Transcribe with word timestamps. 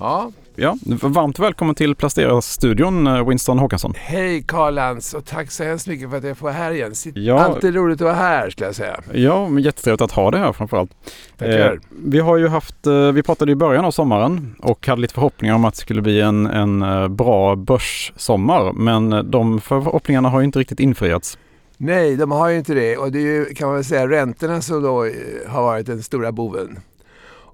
Ja. 0.00 0.32
Ja, 0.56 0.76
varmt 1.02 1.38
välkommen 1.38 1.74
till 1.74 1.94
Plastera-studion 1.94 3.06
eh, 3.06 3.28
Winston 3.28 3.58
Håkansson. 3.58 3.94
Hej 3.96 4.42
Karl 4.42 4.74
Lantz 4.74 5.14
och 5.14 5.24
tack 5.24 5.50
så 5.50 5.64
hemskt 5.64 5.86
mycket 5.86 6.10
för 6.10 6.16
att 6.16 6.24
jag 6.24 6.38
får 6.38 6.46
vara 6.46 6.54
här 6.54 6.70
igen. 6.70 6.92
Ja. 7.14 7.40
Alltid 7.40 7.74
roligt 7.74 7.96
att 7.96 8.04
vara 8.04 8.14
här 8.14 8.50
skulle 8.50 8.66
jag 8.66 8.74
säga. 8.74 9.00
Ja, 9.12 9.48
men 9.48 9.62
jättetrevligt 9.62 10.00
att 10.00 10.12
ha 10.12 10.30
det 10.30 10.38
här 10.38 10.52
framförallt. 10.52 10.90
Tackar. 11.38 11.80
vi 12.04 12.18
har 12.18 12.36
ju 12.36 12.48
haft, 12.48 12.86
eh, 12.86 13.12
vi 13.12 13.22
pratade 13.22 13.52
i 13.52 13.54
början 13.54 13.84
av 13.84 13.90
sommaren 13.90 14.54
och 14.58 14.86
hade 14.86 15.00
lite 15.00 15.14
förhoppningar 15.14 15.54
om 15.54 15.64
att 15.64 15.74
det 15.74 15.80
skulle 15.80 16.02
bli 16.02 16.20
en, 16.20 16.46
en 16.46 16.82
eh, 16.82 17.08
bra 17.08 17.56
börssommar. 17.56 18.72
Men 18.72 19.12
eh, 19.12 19.22
de 19.22 19.60
förhoppningarna 19.60 20.28
har 20.28 20.40
ju 20.40 20.44
inte 20.44 20.58
riktigt 20.58 20.80
infriats. 20.80 21.38
Nej, 21.76 22.16
de 22.16 22.30
har 22.30 22.48
ju 22.48 22.58
inte 22.58 22.74
det 22.74 22.96
och 22.96 23.12
det 23.12 23.18
är 23.18 23.22
ju 23.22 23.44
kan 23.44 23.68
man 23.68 23.74
väl 23.74 23.84
säga 23.84 24.08
räntorna 24.08 24.60
som 24.60 24.82
då 24.82 25.04
eh, 25.04 25.12
har 25.48 25.62
varit 25.62 25.86
den 25.86 26.02
stora 26.02 26.32
boven. 26.32 26.78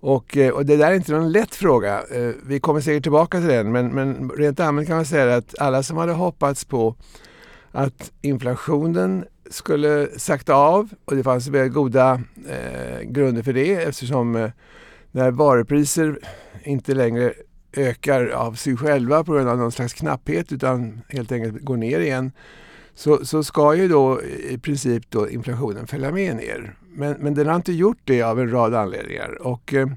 Och, 0.00 0.36
eh, 0.36 0.50
och 0.50 0.66
det 0.66 0.76
där 0.76 0.90
är 0.90 0.94
inte 0.94 1.12
någon 1.12 1.32
lätt 1.32 1.54
fråga. 1.54 2.02
Eh, 2.10 2.30
vi 2.46 2.60
kommer 2.60 2.80
säkert 2.80 3.02
tillbaka 3.02 3.38
till 3.38 3.48
den 3.48 3.72
men, 3.72 3.88
men 3.88 4.30
rent 4.30 4.60
allmänt 4.60 4.88
kan 4.88 4.96
man 4.96 5.04
säga 5.04 5.36
att 5.36 5.58
alla 5.58 5.82
som 5.82 5.96
hade 5.96 6.12
hoppats 6.12 6.64
på 6.64 6.94
att 7.72 8.12
inflationen 8.22 9.24
skulle 9.50 10.08
sakta 10.16 10.54
av 10.54 10.88
och 11.04 11.16
det 11.16 11.22
fanns 11.22 11.48
väl 11.48 11.68
goda 11.68 12.22
eh, 12.48 13.00
grunder 13.02 13.42
för 13.42 13.52
det 13.52 13.74
eftersom 13.74 14.36
eh, 14.36 14.50
när 15.10 15.30
varupriser 15.30 16.18
inte 16.64 16.94
längre 16.94 17.32
ökar 17.72 18.26
av 18.26 18.52
sig 18.52 18.76
själva 18.76 19.24
på 19.24 19.32
grund 19.32 19.48
av 19.48 19.58
någon 19.58 19.72
slags 19.72 19.92
knapphet 19.92 20.52
utan 20.52 21.00
helt 21.08 21.32
enkelt 21.32 21.64
går 21.64 21.76
ner 21.76 22.00
igen 22.00 22.32
så, 22.96 23.24
så 23.24 23.44
ska 23.44 23.74
ju 23.74 23.88
då 23.88 24.22
i 24.22 24.58
princip 24.58 25.10
då 25.10 25.30
inflationen 25.30 25.86
följa 25.86 26.12
med 26.12 26.36
ner. 26.36 26.76
Men, 26.94 27.12
men 27.12 27.34
den 27.34 27.46
har 27.46 27.56
inte 27.56 27.72
gjort 27.72 28.00
det 28.04 28.22
av 28.22 28.40
en 28.40 28.50
rad 28.50 28.74
anledningar. 28.74 29.42
Och, 29.42 29.74
eh, 29.74 29.88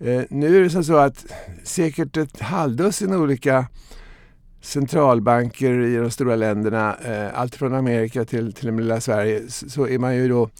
eh 0.00 0.24
nu 0.30 0.56
är 0.56 0.60
det 0.60 0.84
så 0.84 0.96
att 0.96 1.26
säkert 1.62 2.16
ett 2.16 2.40
halvdussin 2.40 3.14
olika 3.14 3.66
centralbanker 4.60 5.80
i 5.80 5.96
de 5.96 6.10
stora 6.10 6.36
länderna, 6.36 6.96
eh, 7.04 7.40
allt 7.40 7.54
från 7.54 7.74
Amerika 7.74 8.24
till, 8.24 8.52
till 8.52 8.66
det 8.66 8.82
lilla 8.82 9.00
Sverige, 9.00 9.42
så, 9.48 9.70
så 9.70 9.88
är 9.88 9.98
man 9.98 10.16
ju 10.16 10.28
då 10.28 10.50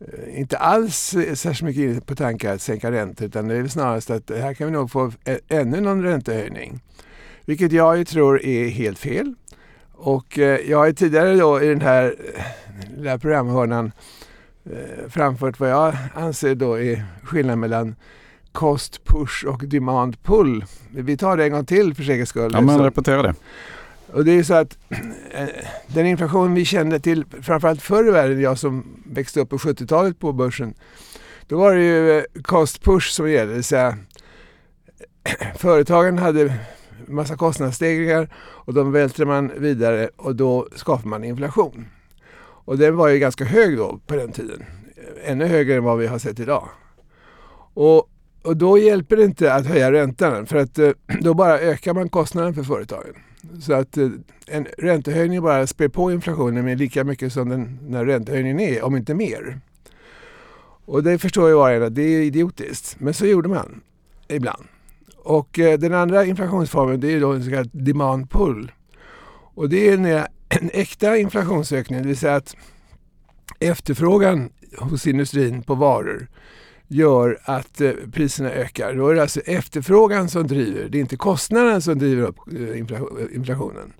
eh, 0.00 0.40
inte 0.40 0.56
alls 0.56 0.96
särskilt 1.34 1.62
mycket 1.62 1.82
inne 1.82 2.00
på 2.00 2.14
tankar 2.14 2.54
att 2.54 2.62
sänka 2.62 2.90
räntor 2.90 3.26
utan 3.26 3.48
det 3.48 3.54
är 3.54 3.60
väl 3.60 3.70
snarast 3.70 4.10
att 4.10 4.30
här 4.30 4.54
kan 4.54 4.66
vi 4.66 4.72
nog 4.72 4.90
få 4.90 5.12
eh, 5.24 5.36
ännu 5.48 5.80
någon 5.80 6.02
räntehöjning. 6.02 6.80
Vilket 7.44 7.72
jag 7.72 7.98
ju 7.98 8.04
tror 8.04 8.42
är 8.42 8.68
helt 8.68 8.98
fel. 8.98 9.34
Och 10.04 10.38
eh, 10.38 10.70
jag 10.70 10.78
har 10.78 10.92
tidigare 10.92 11.36
då 11.36 11.62
i 11.62 11.68
den 11.68 11.80
här 11.80 12.14
eh, 12.34 12.42
lilla 12.96 13.18
programhörnan 13.18 13.92
eh, 14.64 15.08
framfört 15.08 15.60
vad 15.60 15.70
jag 15.70 15.94
anser 16.14 16.54
då 16.54 16.80
är 16.80 17.04
skillnaden 17.22 17.60
mellan 17.60 17.94
cost 18.52 19.04
push 19.04 19.44
och 19.46 19.64
demand 19.64 20.22
pull. 20.22 20.64
Vi 20.90 21.16
tar 21.16 21.36
det 21.36 21.44
en 21.44 21.52
gång 21.52 21.64
till 21.64 21.94
för 21.94 22.02
säkerhets 22.02 22.30
skull. 22.30 22.50
Ja, 22.54 22.60
men 22.60 22.78
Så- 22.78 22.84
repetera 22.84 23.22
det. 23.22 23.34
och 24.12 24.24
det 24.24 24.32
är 24.32 24.42
så 24.42 24.54
att 24.54 24.78
den 25.86 26.06
inflation 26.06 26.54
vi 26.54 26.64
kände 26.64 27.00
till 27.00 27.24
framförallt 27.42 27.82
förr 27.82 28.08
i 28.08 28.10
världen, 28.10 28.40
jag 28.40 28.58
som 28.58 28.84
växte 29.06 29.40
upp 29.40 29.50
på 29.50 29.58
70-talet 29.58 30.18
på 30.18 30.32
börsen, 30.32 30.74
då 31.46 31.58
var 31.58 31.74
det 31.74 31.82
ju 31.82 32.24
cost 32.42 32.82
push 32.82 33.10
som 33.10 33.30
gällde, 33.30 33.52
det 33.52 33.54
vill 33.54 33.64
säga 33.64 33.98
företagen 35.56 36.18
hade 36.18 36.54
massa 37.08 37.36
kostnadsstegringar 37.36 38.28
och 38.36 38.74
de 38.74 38.92
vältrar 38.92 39.26
man 39.26 39.52
vidare 39.56 40.10
och 40.16 40.36
då 40.36 40.68
skapar 40.74 41.08
man 41.08 41.24
inflation. 41.24 41.86
Och 42.64 42.78
den 42.78 42.96
var 42.96 43.08
ju 43.08 43.18
ganska 43.18 43.44
hög 43.44 43.76
då 43.76 44.00
på 44.06 44.16
den 44.16 44.32
tiden. 44.32 44.64
Ännu 45.24 45.46
högre 45.46 45.74
än 45.74 45.84
vad 45.84 45.98
vi 45.98 46.06
har 46.06 46.18
sett 46.18 46.40
idag. 46.40 46.68
Och, 47.74 48.10
och 48.42 48.56
då 48.56 48.78
hjälper 48.78 49.16
det 49.16 49.24
inte 49.24 49.54
att 49.54 49.66
höja 49.66 49.92
räntan 49.92 50.46
för 50.46 50.56
att 50.56 50.78
eh, 50.78 50.90
då 51.20 51.34
bara 51.34 51.60
ökar 51.60 51.94
man 51.94 52.08
kostnaden 52.08 52.54
för 52.54 52.62
företagen. 52.62 53.14
Så 53.60 53.72
att 53.72 53.96
eh, 53.96 54.08
en 54.46 54.66
räntehöjning 54.78 55.42
bara 55.42 55.66
spär 55.66 55.88
på 55.88 56.12
inflationen 56.12 56.64
med 56.64 56.78
lika 56.78 57.04
mycket 57.04 57.32
som 57.32 57.48
den, 57.48 57.78
när 57.82 57.98
här 57.98 58.06
räntehöjningen 58.06 58.60
är, 58.60 58.82
om 58.82 58.96
inte 58.96 59.14
mer. 59.14 59.60
Och 60.84 61.02
det 61.02 61.18
förstår 61.18 61.48
ju 61.48 61.54
var 61.54 61.70
och 61.70 61.76
en 61.76 61.82
att 61.82 61.94
det 61.94 62.02
är 62.02 62.22
idiotiskt. 62.22 63.00
Men 63.00 63.14
så 63.14 63.26
gjorde 63.26 63.48
man 63.48 63.80
ibland. 64.28 64.64
Och 65.24 65.58
eh, 65.58 65.78
den 65.78 65.94
andra 65.94 66.24
inflationsformen 66.24 67.00
det 67.00 67.12
är 67.12 67.20
då 67.20 67.32
en 67.32 67.44
så 67.44 67.50
kallad 67.50 67.70
demand 67.72 68.30
pull. 68.30 68.72
Och 69.54 69.68
det 69.68 69.88
är 69.88 69.94
en, 69.94 70.04
en 70.48 70.70
äkta 70.72 71.16
inflationsökning, 71.16 72.02
det 72.02 72.08
vill 72.08 72.16
säga 72.16 72.34
att 72.34 72.56
efterfrågan 73.60 74.50
hos 74.78 75.06
industrin 75.06 75.62
på 75.62 75.74
varor 75.74 76.28
gör 76.88 77.38
att 77.44 77.80
eh, 77.80 77.92
priserna 78.12 78.50
ökar. 78.50 78.94
Då 78.94 79.08
är 79.08 79.14
det 79.14 79.22
alltså 79.22 79.40
efterfrågan 79.40 80.28
som 80.28 80.46
driver, 80.46 80.88
det 80.88 80.98
är 80.98 81.00
inte 81.00 81.16
kostnaden 81.16 81.82
som 81.82 81.98
driver 81.98 82.22
upp 82.22 82.36
eh, 82.52 82.62
eh 82.62 83.36
inflationen. 83.36 83.92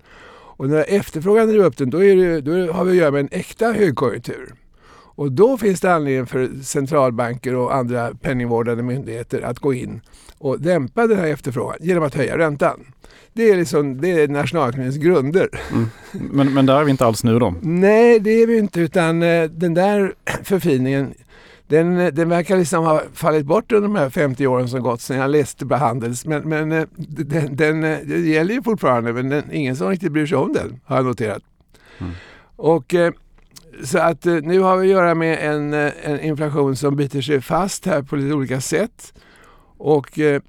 Och 0.55 0.69
när 0.69 0.85
efterfrågan 0.87 1.47
driver 1.47 1.65
upp 1.65 1.77
den, 1.77 1.89
då, 1.89 2.03
är 2.03 2.15
det, 2.15 2.41
då 2.41 2.73
har 2.73 2.83
vi 2.83 2.91
att 2.91 2.97
göra 2.97 3.11
med 3.11 3.19
en 3.19 3.29
äkta 3.31 3.71
högkonjunktur. 3.71 4.53
Och 5.15 5.31
då 5.31 5.57
finns 5.57 5.81
det 5.81 5.93
anledning 5.93 6.25
för 6.25 6.63
centralbanker 6.63 7.55
och 7.55 7.75
andra 7.75 8.13
penningvårdande 8.13 8.83
myndigheter 8.83 9.41
att 9.41 9.59
gå 9.59 9.73
in 9.73 10.01
och 10.43 10.61
dämpa 10.61 11.07
den 11.07 11.19
här 11.19 11.27
efterfrågan 11.27 11.77
genom 11.79 12.03
att 12.03 12.15
höja 12.15 12.37
räntan. 12.37 12.79
Det 13.33 13.49
är, 13.49 13.57
liksom, 13.57 14.01
det 14.01 14.11
är 14.11 14.27
nationalekonomins 14.27 14.97
grunder. 14.97 15.49
Men, 16.11 16.53
men 16.53 16.65
där 16.65 16.79
är 16.79 16.83
vi 16.83 16.91
inte 16.91 17.05
alls 17.05 17.23
nu 17.23 17.39
då. 17.39 17.55
Nej, 17.61 18.19
det 18.19 18.29
är 18.29 18.47
vi 18.47 18.57
inte. 18.57 18.79
Utan 18.79 19.23
eh, 19.23 19.43
den 19.43 19.73
där 19.73 20.13
förfiningen 20.43 21.13
den, 21.67 22.15
den 22.15 22.29
verkar 22.29 22.57
liksom 22.57 22.83
ha 22.83 23.03
fallit 23.13 23.45
bort 23.45 23.71
under 23.71 23.89
de 23.89 23.95
här 23.95 24.09
50 24.09 24.47
åren 24.47 24.69
som 24.69 24.81
gått 24.81 25.01
sedan 25.01 25.17
jag 25.17 25.31
läste 25.31 25.65
på 25.65 25.75
Handels. 25.75 26.25
Men, 26.25 26.49
men 26.49 26.71
eh, 26.71 26.85
den, 26.95 27.55
den, 27.55 27.83
eh, 27.83 27.97
det 28.05 28.19
gäller 28.19 28.53
ju 28.53 28.63
fortfarande, 28.63 29.13
men 29.13 29.29
den, 29.29 29.43
ingen 29.51 29.75
som 29.75 29.89
riktigt 29.89 30.11
bryr 30.11 30.25
sig 30.25 30.37
om 30.37 30.53
den, 30.53 30.79
har 30.85 30.95
jag 30.95 31.05
noterat. 31.05 31.43
Mm. 31.99 32.11
Och 32.55 32.95
så 33.83 33.97
att 33.99 34.25
nu 34.25 34.59
har 34.59 34.77
vi 34.77 34.87
att 34.87 34.91
göra 34.91 35.15
med 35.15 35.37
en, 35.41 35.73
en 36.03 36.19
inflation 36.19 36.75
som 36.75 36.95
biter 36.95 37.21
sig 37.21 37.41
fast 37.41 37.85
här 37.85 38.01
på 38.01 38.15
lite 38.15 38.33
olika 38.33 38.61
sätt. 38.61 39.13
Och 39.77 40.19
eh, 40.19 40.35
eh 40.35 40.41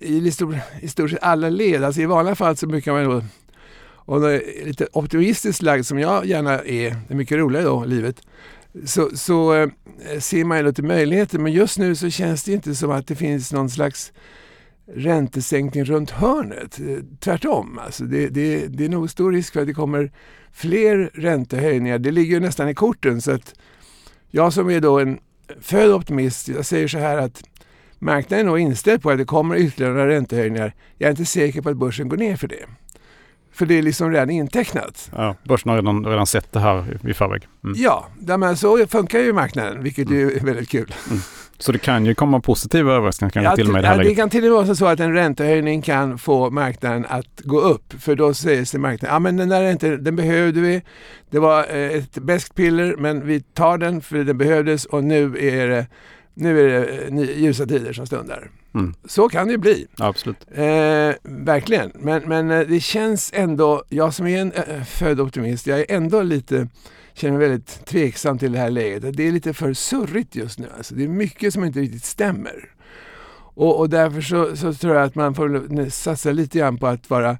i, 0.00 0.30
stort, 0.30 0.54
i 0.80 0.88
stort 0.88 1.10
sett 1.10 1.22
alla 1.22 1.48
led, 1.48 1.84
alltså 1.84 2.00
i 2.00 2.06
vanliga 2.06 2.34
fall 2.34 2.56
så 2.56 2.66
brukar 2.66 2.92
man 2.92 3.04
då 3.04 3.22
om 4.06 4.22
det 4.22 4.60
är 4.62 4.66
lite 4.66 4.88
optimistiskt 4.92 5.62
lagd 5.62 5.86
som 5.86 5.98
jag 5.98 6.26
gärna 6.26 6.52
är, 6.52 6.90
det 6.90 7.14
är 7.14 7.14
mycket 7.14 7.38
roligare 7.38 7.64
då 7.64 7.84
livet, 7.84 8.22
så, 8.84 9.10
så 9.14 9.54
eh, 9.54 9.68
ser 10.18 10.44
man 10.44 10.58
ju 10.58 10.64
lite 10.64 10.82
möjligheter. 10.82 11.38
Men 11.38 11.52
just 11.52 11.78
nu 11.78 11.94
så 11.94 12.10
känns 12.10 12.44
det 12.44 12.52
inte 12.52 12.74
som 12.74 12.90
att 12.90 13.06
det 13.06 13.14
finns 13.14 13.52
någon 13.52 13.70
slags 13.70 14.12
räntesänkning 14.94 15.84
runt 15.84 16.10
hörnet. 16.10 16.80
Eh, 16.80 16.98
tvärtom, 17.20 17.78
alltså 17.78 18.04
det, 18.04 18.28
det, 18.28 18.66
det 18.66 18.84
är 18.84 18.88
nog 18.88 19.10
stor 19.10 19.32
risk 19.32 19.52
för 19.52 19.60
att 19.60 19.66
det 19.66 19.74
kommer 19.74 20.12
fler 20.52 21.10
räntehöjningar. 21.14 21.98
Det 21.98 22.10
ligger 22.10 22.34
ju 22.34 22.40
nästan 22.40 22.68
i 22.68 22.74
korten. 22.74 23.22
Så 23.22 23.32
att 23.32 23.54
jag 24.30 24.52
som 24.52 24.70
är 24.70 24.80
då 24.80 24.98
en 24.98 25.18
född 25.60 25.92
optimist, 25.92 26.48
jag 26.48 26.66
säger 26.66 26.88
så 26.88 26.98
här 26.98 27.16
att 27.16 27.42
marknaden 27.98 28.46
är 28.46 28.50
nog 28.50 28.58
inställd 28.58 29.02
på 29.02 29.10
att 29.10 29.18
det 29.18 29.24
kommer 29.24 29.56
ytterligare 29.56 29.94
några 29.94 30.08
räntehöjningar. 30.08 30.74
Jag 30.98 31.06
är 31.06 31.10
inte 31.10 31.24
säker 31.24 31.62
på 31.62 31.68
att 31.68 31.76
börsen 31.76 32.08
går 32.08 32.16
ner 32.16 32.36
för 32.36 32.48
det. 32.48 32.64
För 33.52 33.66
det 33.66 33.78
är 33.78 33.82
liksom 33.82 34.10
redan 34.10 34.30
intecknat. 34.30 35.10
Ja, 35.16 35.36
börsen 35.44 35.70
har 35.70 35.76
redan, 35.76 36.06
redan 36.06 36.26
sett 36.26 36.52
det 36.52 36.60
här 36.60 36.98
i, 37.08 37.14
förväg. 37.14 37.48
Mm. 37.64 37.76
Ja, 37.78 38.06
ja, 38.26 38.36
men 38.36 38.56
så 38.56 38.86
funkar 38.86 39.18
ju 39.18 39.32
marknaden, 39.32 39.82
vilket 39.82 40.10
ju 40.10 40.32
är 40.36 40.40
väldigt 40.40 40.68
kul. 40.68 40.94
Så 41.58 41.72
det 41.72 41.78
kan 41.78 42.06
ju 42.06 42.14
komma 42.14 42.40
positiva 42.40 42.92
överraskningar 42.92 43.30
kanske 43.30 43.50
Ja, 43.50 43.56
till 43.56 43.66
och 43.66 43.72
med 43.72 43.82
det 43.82 43.86
ja, 43.86 43.90
här 43.90 43.98
det 43.98 44.04
läget. 44.04 44.16
kan 44.16 44.30
till 44.30 44.44
och 44.44 44.50
med 44.50 44.66
vara 44.66 44.74
så 44.74 44.86
att 44.86 45.00
en 45.00 45.12
räntehöjning 45.12 45.82
kan 45.82 46.18
få 46.18 46.50
marknaden 46.50 47.06
att 47.08 47.40
gå 47.44 47.60
upp. 47.60 47.94
För 48.00 48.16
då 48.16 48.34
säger 48.34 48.64
sig 48.64 48.80
marknaden, 48.80 49.14
ja 49.14 49.18
men 49.18 49.36
den 49.36 49.48
där 49.48 49.62
räntan, 49.62 50.04
den 50.04 50.16
behövde 50.16 50.60
vi. 50.60 50.82
Det 51.30 51.38
var 51.38 51.58
eh, 51.70 51.90
ett 51.90 52.18
beskt 52.18 52.54
piller 52.54 52.96
men 52.98 53.26
vi 53.26 53.40
tar 53.40 53.78
den 53.78 54.00
för 54.00 54.24
den 54.24 54.38
behövdes 54.38 54.84
och 54.84 55.04
nu 55.04 55.24
är 55.38 55.68
det, 55.68 55.86
nu 56.36 56.60
är 56.60 56.80
det 56.80 56.96
eh, 56.96 57.40
ljusa 57.40 57.66
tider 57.66 57.92
som 57.92 58.06
stundar. 58.06 58.50
Mm. 58.74 58.94
Så 59.04 59.28
kan 59.28 59.46
det 59.46 59.52
ju 59.52 59.58
bli. 59.58 59.86
Absolut. 59.98 60.46
Eh, 60.50 61.14
verkligen. 61.22 61.92
Men, 61.94 62.22
men 62.26 62.50
eh, 62.50 62.60
det 62.60 62.80
känns 62.80 63.30
ändå, 63.34 63.84
jag 63.88 64.14
som 64.14 64.26
är 64.26 64.40
en 64.40 64.52
eh, 64.52 64.82
född 64.84 65.20
optimist, 65.20 65.66
jag 65.66 65.78
är 65.80 65.86
ändå 65.88 66.22
lite, 66.22 66.68
känner 67.14 67.38
mig 67.38 67.48
väldigt 67.48 67.86
tveksam 67.86 68.38
till 68.38 68.52
det 68.52 68.58
här 68.58 68.70
läget. 68.70 69.16
Det 69.16 69.28
är 69.28 69.32
lite 69.32 69.54
för 69.54 69.72
surrigt 69.72 70.36
just 70.36 70.58
nu. 70.58 70.68
Alltså, 70.76 70.94
det 70.94 71.04
är 71.04 71.08
mycket 71.08 71.54
som 71.54 71.64
inte 71.64 71.80
riktigt 71.80 72.04
stämmer. 72.04 72.70
Och, 73.54 73.78
och 73.78 73.90
därför 73.90 74.20
så, 74.20 74.56
så 74.56 74.74
tror 74.74 74.94
jag 74.94 75.04
att 75.04 75.14
man 75.14 75.34
får 75.34 75.90
satsa 75.90 76.32
lite 76.32 76.58
grann 76.58 76.78
på 76.78 76.86
att 76.86 77.10
vara 77.10 77.38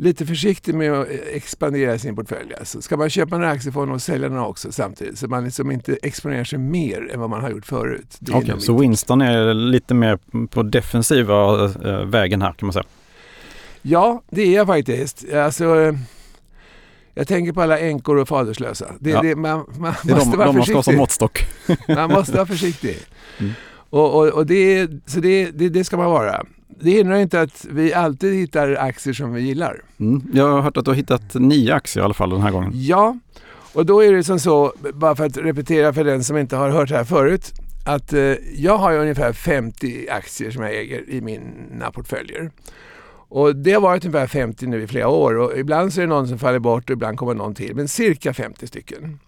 lite 0.00 0.26
försiktig 0.26 0.74
med 0.74 0.92
att 0.92 1.08
expandera 1.32 1.98
sin 1.98 2.16
portfölj. 2.16 2.54
Alltså, 2.58 2.82
ska 2.82 2.96
man 2.96 3.10
köpa 3.10 3.38
några 3.38 3.58
får 3.58 3.80
man 3.80 3.88
nog 3.88 4.00
sälja 4.00 4.28
några 4.28 4.46
också 4.46 4.72
samtidigt. 4.72 5.18
Så 5.18 5.28
man 5.28 5.44
liksom 5.44 5.70
inte 5.70 5.98
exponerar 6.02 6.44
sig 6.44 6.58
mer 6.58 7.10
än 7.12 7.20
vad 7.20 7.30
man 7.30 7.40
har 7.42 7.50
gjort 7.50 7.66
förut. 7.66 8.16
Nog 8.20 8.62
så 8.62 8.78
Winston 8.78 9.20
är 9.22 9.54
lite 9.54 9.94
mer 9.94 10.18
på 10.46 10.62
defensiva 10.62 11.64
eh, 11.64 12.04
vägen 12.04 12.42
här 12.42 12.52
kan 12.52 12.66
man 12.66 12.72
säga. 12.72 12.84
Ja, 13.82 14.22
det 14.30 14.42
är 14.42 14.54
jag 14.56 14.66
faktiskt. 14.66 15.32
Alltså, 15.32 15.94
jag 17.14 17.28
tänker 17.28 17.52
på 17.52 17.62
alla 17.62 17.78
änkor 17.78 18.16
och 18.16 18.28
faderslösa. 18.28 18.86
Det, 19.00 19.10
Ja. 19.10 19.22
det, 19.22 19.36
man 19.36 19.64
man 19.78 19.94
Det 20.04 20.10
är 20.12 20.14
måste 20.14 20.30
de, 20.30 20.36
vara 20.36 20.46
de 20.48 20.56
man 20.56 20.64
ska 20.66 20.74
ha 20.74 20.82
som 20.82 20.92
försiktig. 20.92 20.98
måttstock. 20.98 21.46
Man 21.88 22.10
måste 22.10 22.32
vara 22.32 22.46
försiktig. 22.46 22.96
Mm. 23.38 23.52
Och, 23.90 24.14
och, 24.18 24.28
och 24.28 24.46
det, 24.46 24.90
så 25.06 25.20
det, 25.20 25.50
det, 25.50 25.68
det 25.68 25.84
ska 25.84 25.96
man 25.96 26.10
vara. 26.10 26.44
Det 26.80 26.90
hindrar 26.90 27.16
inte 27.16 27.40
att 27.40 27.66
vi 27.70 27.94
alltid 27.94 28.34
hittar 28.34 28.74
aktier 28.74 29.14
som 29.14 29.32
vi 29.34 29.40
gillar. 29.40 29.82
Mm. 30.00 30.22
Jag 30.32 30.48
har 30.48 30.60
hört 30.60 30.76
att 30.76 30.84
du 30.84 30.90
har 30.90 30.96
hittat 30.96 31.34
nio 31.34 31.74
aktier 31.74 32.02
i 32.02 32.04
alla 32.04 32.14
fall 32.14 32.30
den 32.30 32.40
här 32.40 32.50
gången. 32.50 32.70
Ja, 32.74 33.16
och 33.72 33.86
då 33.86 34.04
är 34.04 34.12
det 34.12 34.24
som 34.24 34.38
så, 34.38 34.72
bara 34.94 35.16
för 35.16 35.26
att 35.26 35.36
repetera 35.36 35.92
för 35.92 36.04
den 36.04 36.24
som 36.24 36.36
inte 36.36 36.56
har 36.56 36.70
hört 36.70 36.88
det 36.88 36.96
här 36.96 37.04
förut, 37.04 37.52
att 37.86 38.12
eh, 38.12 38.20
jag 38.54 38.78
har 38.78 38.98
ungefär 38.98 39.32
50 39.32 40.08
aktier 40.10 40.50
som 40.50 40.62
jag 40.62 40.74
äger 40.74 41.10
i 41.10 41.20
mina 41.20 41.90
portföljer. 41.90 42.50
Och 43.28 43.56
det 43.56 43.72
har 43.72 43.80
varit 43.80 44.04
ungefär 44.04 44.26
50 44.26 44.66
nu 44.66 44.82
i 44.82 44.86
flera 44.86 45.08
år 45.08 45.38
och 45.38 45.58
ibland 45.58 45.92
så 45.92 46.00
är 46.00 46.02
det 46.02 46.08
någon 46.08 46.28
som 46.28 46.38
faller 46.38 46.58
bort 46.58 46.90
och 46.90 46.94
ibland 46.94 47.18
kommer 47.18 47.34
någon 47.34 47.54
till, 47.54 47.74
men 47.74 47.88
cirka 47.88 48.34
50 48.34 48.66
stycken. 48.66 49.18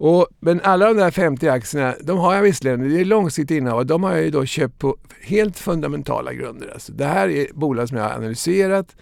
Och, 0.00 0.26
men 0.40 0.60
alla 0.60 0.86
de 0.86 0.96
där 0.96 1.10
50 1.10 1.48
aktierna, 1.48 1.94
de 2.00 2.18
har 2.18 2.34
jag 2.34 2.42
visserligen, 2.42 2.88
det 2.88 3.00
är 3.00 3.04
långsiktigt 3.04 3.56
innehav 3.56 3.78
och 3.78 3.86
de 3.86 4.02
har 4.02 4.12
jag 4.12 4.22
ju 4.24 4.30
då 4.30 4.46
köpt 4.46 4.78
på 4.78 4.96
helt 5.22 5.58
fundamentala 5.58 6.32
grunder. 6.32 6.70
Alltså, 6.72 6.92
det 6.92 7.04
här 7.04 7.28
är 7.28 7.46
bolag 7.54 7.88
som 7.88 7.96
jag 7.96 8.04
har 8.04 8.14
analyserat. 8.14 8.96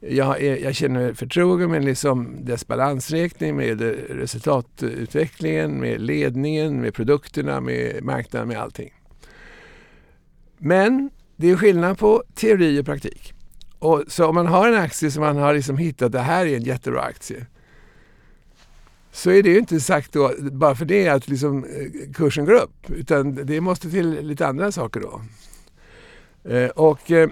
Jag, 0.00 0.42
är, 0.42 0.56
jag 0.56 0.74
känner 0.74 1.00
mig 1.00 1.14
förtrogen 1.14 1.70
med 1.70 1.84
liksom 1.84 2.36
dess 2.40 2.66
balansräkning, 2.66 3.56
med 3.56 3.80
resultatutvecklingen, 4.10 5.80
med 5.80 6.00
ledningen, 6.00 6.80
med 6.80 6.94
produkterna, 6.94 7.60
med 7.60 8.04
marknaden, 8.04 8.48
med 8.48 8.58
allting. 8.58 8.90
Men 10.58 11.10
det 11.36 11.50
är 11.50 11.56
skillnad 11.56 11.98
på 11.98 12.22
teori 12.34 12.80
och 12.80 12.86
praktik. 12.86 13.32
Och 13.78 14.04
så 14.08 14.26
om 14.26 14.34
man 14.34 14.46
har 14.46 14.68
en 14.68 14.74
aktie 14.74 15.10
som 15.10 15.22
man 15.22 15.36
har 15.36 15.54
liksom 15.54 15.76
hittat, 15.76 16.12
det 16.12 16.20
här 16.20 16.46
är 16.46 16.56
en 16.56 16.62
jättebra 16.62 17.00
aktie 17.00 17.46
så 19.12 19.30
är 19.30 19.42
det 19.42 19.50
ju 19.50 19.58
inte 19.58 19.80
sagt 19.80 20.12
då, 20.12 20.32
bara 20.38 20.74
för 20.74 20.84
det 20.84 21.08
att 21.08 21.28
liksom 21.28 21.64
eh, 21.64 22.12
kursen 22.14 22.44
går 22.44 22.54
upp. 22.54 22.90
Utan 22.90 23.34
det 23.34 23.60
måste 23.60 23.90
till 23.90 24.26
lite 24.26 24.46
andra 24.46 24.72
saker 24.72 25.00
då. 25.00 25.20
Eh, 26.50 26.70
och 26.70 27.10
eh, 27.10 27.30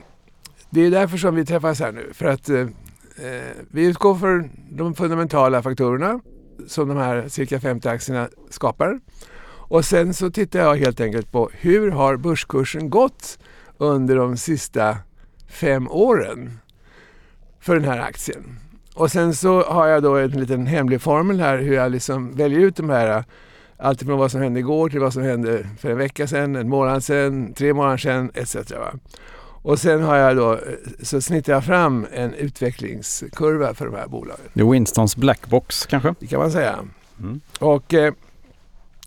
det 0.71 0.81
är 0.81 0.91
därför 0.91 1.17
som 1.17 1.35
vi 1.35 1.45
träffas 1.45 1.81
här 1.81 1.93
nu. 1.93 2.11
För 2.13 2.27
att 2.27 2.49
eh, 2.49 2.61
eh, 2.61 3.57
vi 3.71 3.85
utgår 3.87 4.15
för 4.15 4.51
de 4.71 4.95
fundamentala 4.95 5.63
faktorerna 5.63 6.21
som 6.67 6.89
de 6.89 6.97
här 6.97 7.29
cirka 7.29 7.61
50 7.61 7.89
aktierna 7.89 8.29
skapar. 8.51 9.01
Och 9.69 9.85
sen 9.85 10.15
så 10.15 10.31
tittar 10.31 10.59
jag 10.59 10.77
helt 10.77 11.01
enkelt 11.01 11.33
på 11.33 11.51
hur 11.53 11.91
har 11.91 12.17
börskursen 12.17 12.91
gått 12.91 13.39
under 13.79 14.17
de 14.17 14.37
sista 14.37 14.97
fem 15.49 15.89
åren 15.89 16.59
för 17.61 17.75
den 17.75 17.85
här 17.85 17.99
aktien. 18.01 18.59
Och 18.97 19.11
sen 19.11 19.35
så 19.35 19.63
har 19.63 19.87
jag 19.87 20.03
då 20.03 20.17
en 20.17 20.31
liten 20.31 20.67
hemlig 20.67 21.01
formel 21.01 21.41
här 21.41 21.59
hur 21.59 21.75
jag 21.75 21.93
liksom 21.93 22.37
väljer 22.37 22.61
ut 22.61 22.77
de 22.77 22.91
här 22.91 23.25
Alltifrån 23.79 24.19
vad 24.19 24.31
som 24.31 24.41
hände 24.41 24.61
igår 24.61 24.89
till 24.89 25.01
vad 25.01 25.13
som 25.13 25.23
hände 25.23 25.69
för 25.79 25.91
en 25.91 25.99
vecka 25.99 26.27
sedan, 26.27 26.57
en 26.57 26.69
månad 26.69 27.05
sedan, 27.05 27.53
tre 27.55 27.75
månader 27.75 27.97
sedan 27.97 28.31
etc. 28.35 28.57
Och 29.63 29.79
sen 29.79 30.03
har 30.03 30.17
jag 30.17 30.37
då, 30.37 30.59
så 31.03 31.21
snittar 31.21 31.53
jag 31.53 31.65
fram 31.65 32.07
en 32.13 32.35
utvecklingskurva 32.35 33.75
för 33.75 33.87
de 33.87 33.95
här 33.95 34.07
bolagen. 34.07 34.45
Det 34.53 34.61
är 34.61 34.65
Winstons 34.65 35.17
blackbox 35.17 35.87
kanske? 35.87 36.15
Det 36.21 36.27
kan 36.27 36.41
man 36.41 36.51
säga. 36.51 36.79
Mm. 37.21 37.41
Och 37.61 37.95
eh, 37.95 38.15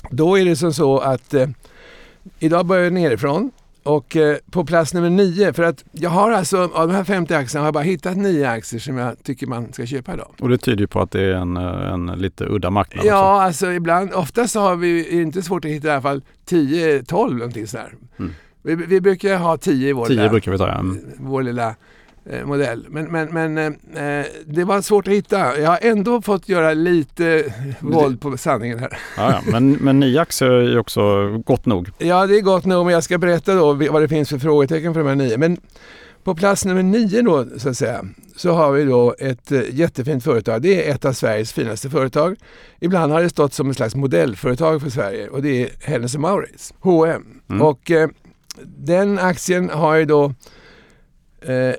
då 0.09 0.39
är 0.39 0.45
det 0.45 0.55
som 0.55 0.73
så 0.73 0.99
att 0.99 1.33
eh, 1.33 1.49
idag 2.39 2.65
börjar 2.65 2.83
jag 2.83 2.93
nerifrån 2.93 3.51
och 3.89 4.15
eh, 4.15 4.37
på 4.51 4.65
plats 4.65 4.93
nummer 4.93 5.09
nio, 5.09 5.53
för 5.53 5.63
att 5.63 5.83
jag 5.91 6.09
har 6.09 6.31
alltså 6.31 6.57
av 6.73 6.87
de 6.87 6.93
här 6.93 7.03
50 7.03 7.33
aktierna 7.33 7.61
har 7.61 7.67
jag 7.67 7.73
bara 7.73 7.83
hittat 7.83 8.17
nio 8.17 8.49
aktier 8.49 8.79
som 8.79 8.97
jag 8.97 9.23
tycker 9.23 9.47
man 9.47 9.73
ska 9.73 9.85
köpa 9.85 10.13
idag. 10.13 10.31
Och 10.39 10.49
det 10.49 10.57
tyder 10.57 10.79
ju 10.79 10.87
på 10.87 11.01
att 11.01 11.11
det 11.11 11.21
är 11.21 11.33
en, 11.33 11.57
eh, 11.57 11.93
en 11.93 12.05
lite 12.05 12.45
udda 12.45 12.69
marknad. 12.69 13.05
Ja, 13.05 13.35
också. 13.35 13.45
alltså 13.45 13.71
ibland, 13.71 14.13
oftast 14.13 14.55
har 14.55 14.75
vi 14.75 15.21
inte 15.21 15.41
svårt 15.41 15.65
att 15.65 15.71
hitta 15.71 15.87
i 15.87 15.91
alla 15.91 16.01
fall 16.01 16.21
10-12 16.49 17.33
någonting 17.33 17.67
sådär. 17.67 17.93
Mm. 18.19 18.31
Vi, 18.61 18.75
vi, 18.75 19.01
brukar 19.01 19.37
ha 19.37 19.57
10 19.57 19.89
i 19.89 19.93
vår, 19.93 20.05
10 20.05 20.15
lilla, 20.15 20.29
brukar 20.29 20.51
vi 20.51 20.57
ta, 20.57 20.67
ja. 20.67 20.83
vår 21.17 21.43
lilla 21.43 21.75
modell. 22.45 22.85
Men, 22.89 23.05
men, 23.11 23.33
men 23.33 23.57
eh, 23.57 24.25
det 24.45 24.63
var 24.63 24.81
svårt 24.81 25.07
att 25.07 25.13
hitta. 25.13 25.59
Jag 25.59 25.69
har 25.69 25.79
ändå 25.81 26.21
fått 26.21 26.49
göra 26.49 26.73
lite 26.73 27.53
våld 27.79 28.21
på 28.21 28.37
sanningen 28.37 28.79
här. 28.79 28.99
Ja, 29.17 29.31
ja. 29.31 29.41
Men, 29.51 29.71
men 29.71 30.17
aktier 30.17 30.51
är 30.51 30.79
också 30.79 31.27
gott 31.45 31.65
nog. 31.65 31.89
Ja, 31.97 32.27
det 32.27 32.37
är 32.37 32.41
gott 32.41 32.65
nog. 32.65 32.85
Men 32.85 32.93
jag 32.93 33.03
ska 33.03 33.17
berätta 33.17 33.55
då 33.55 33.73
vad 33.73 34.01
det 34.01 34.07
finns 34.07 34.29
för 34.29 34.39
frågetecken 34.39 34.93
för 34.93 34.99
de 34.99 35.09
här 35.09 35.15
nio. 35.15 35.37
Men 35.37 35.57
på 36.23 36.35
plats 36.35 36.65
nummer 36.65 36.83
nio 36.83 37.21
då, 37.21 37.45
så 37.57 37.69
att 37.69 37.77
säga, 37.77 38.05
så 38.35 38.51
har 38.51 38.71
vi 38.71 38.83
då 38.83 39.15
ett 39.19 39.51
eh, 39.51 39.61
jättefint 39.71 40.23
företag. 40.23 40.61
Det 40.61 40.87
är 40.87 40.95
ett 40.95 41.05
av 41.05 41.13
Sveriges 41.13 41.53
finaste 41.53 41.89
företag. 41.89 42.35
Ibland 42.79 43.11
har 43.11 43.21
det 43.21 43.29
stått 43.29 43.53
som 43.53 43.69
ett 43.69 43.77
slags 43.77 43.95
modellföretag 43.95 44.81
för 44.81 44.89
Sverige 44.89 45.27
och 45.27 45.41
det 45.41 45.63
är 45.63 45.69
Hennes 45.83 46.17
Mauritz, 46.17 46.73
H&M. 46.79 47.41
Mm. 47.49 47.61
Och 47.61 47.91
eh, 47.91 48.09
den 48.77 49.19
aktien 49.19 49.69
har 49.69 49.95
ju 49.95 50.05
då 50.05 50.25
eh, 51.41 51.73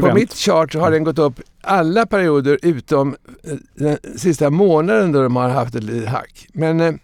på 0.00 0.14
mitt 0.14 0.32
chart 0.32 0.74
har 0.74 0.90
den 0.90 1.04
gått 1.04 1.18
upp 1.18 1.40
alla 1.60 2.06
perioder 2.06 2.58
utom 2.62 3.16
eh, 3.44 3.56
den 3.74 3.98
sista 4.16 4.50
månaden 4.50 5.12
då 5.12 5.22
de 5.22 5.36
har 5.36 5.48
haft 5.48 5.74
ett 5.74 5.82
litet 5.82 6.08
hack. 6.08 6.48
Men 6.52 6.80
eh, 6.80 6.94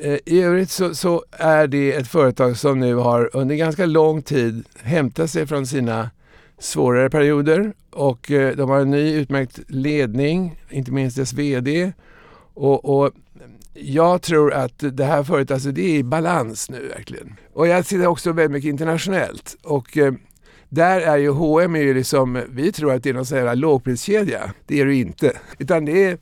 eh, 0.00 0.18
i 0.24 0.42
övrigt 0.42 0.70
så, 0.70 0.94
så, 0.94 1.24
är 1.30 1.66
det 1.66 1.92
ett 1.92 2.08
företag 2.08 2.56
som 2.56 2.80
nu 2.80 2.94
har 2.94 3.36
under 3.36 3.54
ganska 3.54 3.86
lång 3.86 4.22
tid 4.22 4.64
hämtat 4.82 5.30
sig 5.30 5.46
från 5.46 5.66
sina 5.66 6.10
svårare 6.58 7.10
perioder 7.10 7.72
och 7.90 8.30
eh, 8.30 8.56
de 8.56 8.70
har 8.70 8.80
en 8.80 8.90
ny 8.90 9.14
utmärkt 9.14 9.60
ledning, 9.68 10.60
inte 10.70 10.92
minst 10.92 11.16
dess 11.16 11.32
VD. 11.32 11.92
Och, 12.54 13.00
och 13.00 13.12
jag 13.74 14.22
tror 14.22 14.52
att 14.52 14.72
det 14.78 15.04
här 15.04 15.22
företaget, 15.22 15.50
alltså 15.50 15.70
det 15.70 15.82
är 15.82 15.98
i 15.98 16.02
balans 16.02 16.70
nu 16.70 16.88
verkligen. 16.96 17.36
Och 17.52 17.66
jag 17.66 17.86
ser 17.86 18.06
också 18.06 18.32
väldigt 18.32 18.50
mycket 18.50 18.68
internationellt. 18.68 19.56
Och 19.62 19.96
eh, 19.98 20.12
där 20.68 21.00
är 21.00 21.16
ju 21.16 21.28
H&M 21.28 21.76
är 21.76 21.80
ju 21.80 21.94
liksom, 21.94 22.42
vi 22.50 22.72
tror 22.72 22.92
att 22.92 23.02
det 23.02 23.10
är 23.10 23.14
någon 23.14 23.26
sån 23.26 23.38
här 23.38 23.56
lågpriskedja. 23.56 24.52
Det 24.66 24.80
är 24.80 24.86
det 24.86 24.94
inte. 24.94 25.32
Utan 25.58 25.84
det 25.84 26.04
är 26.04 26.18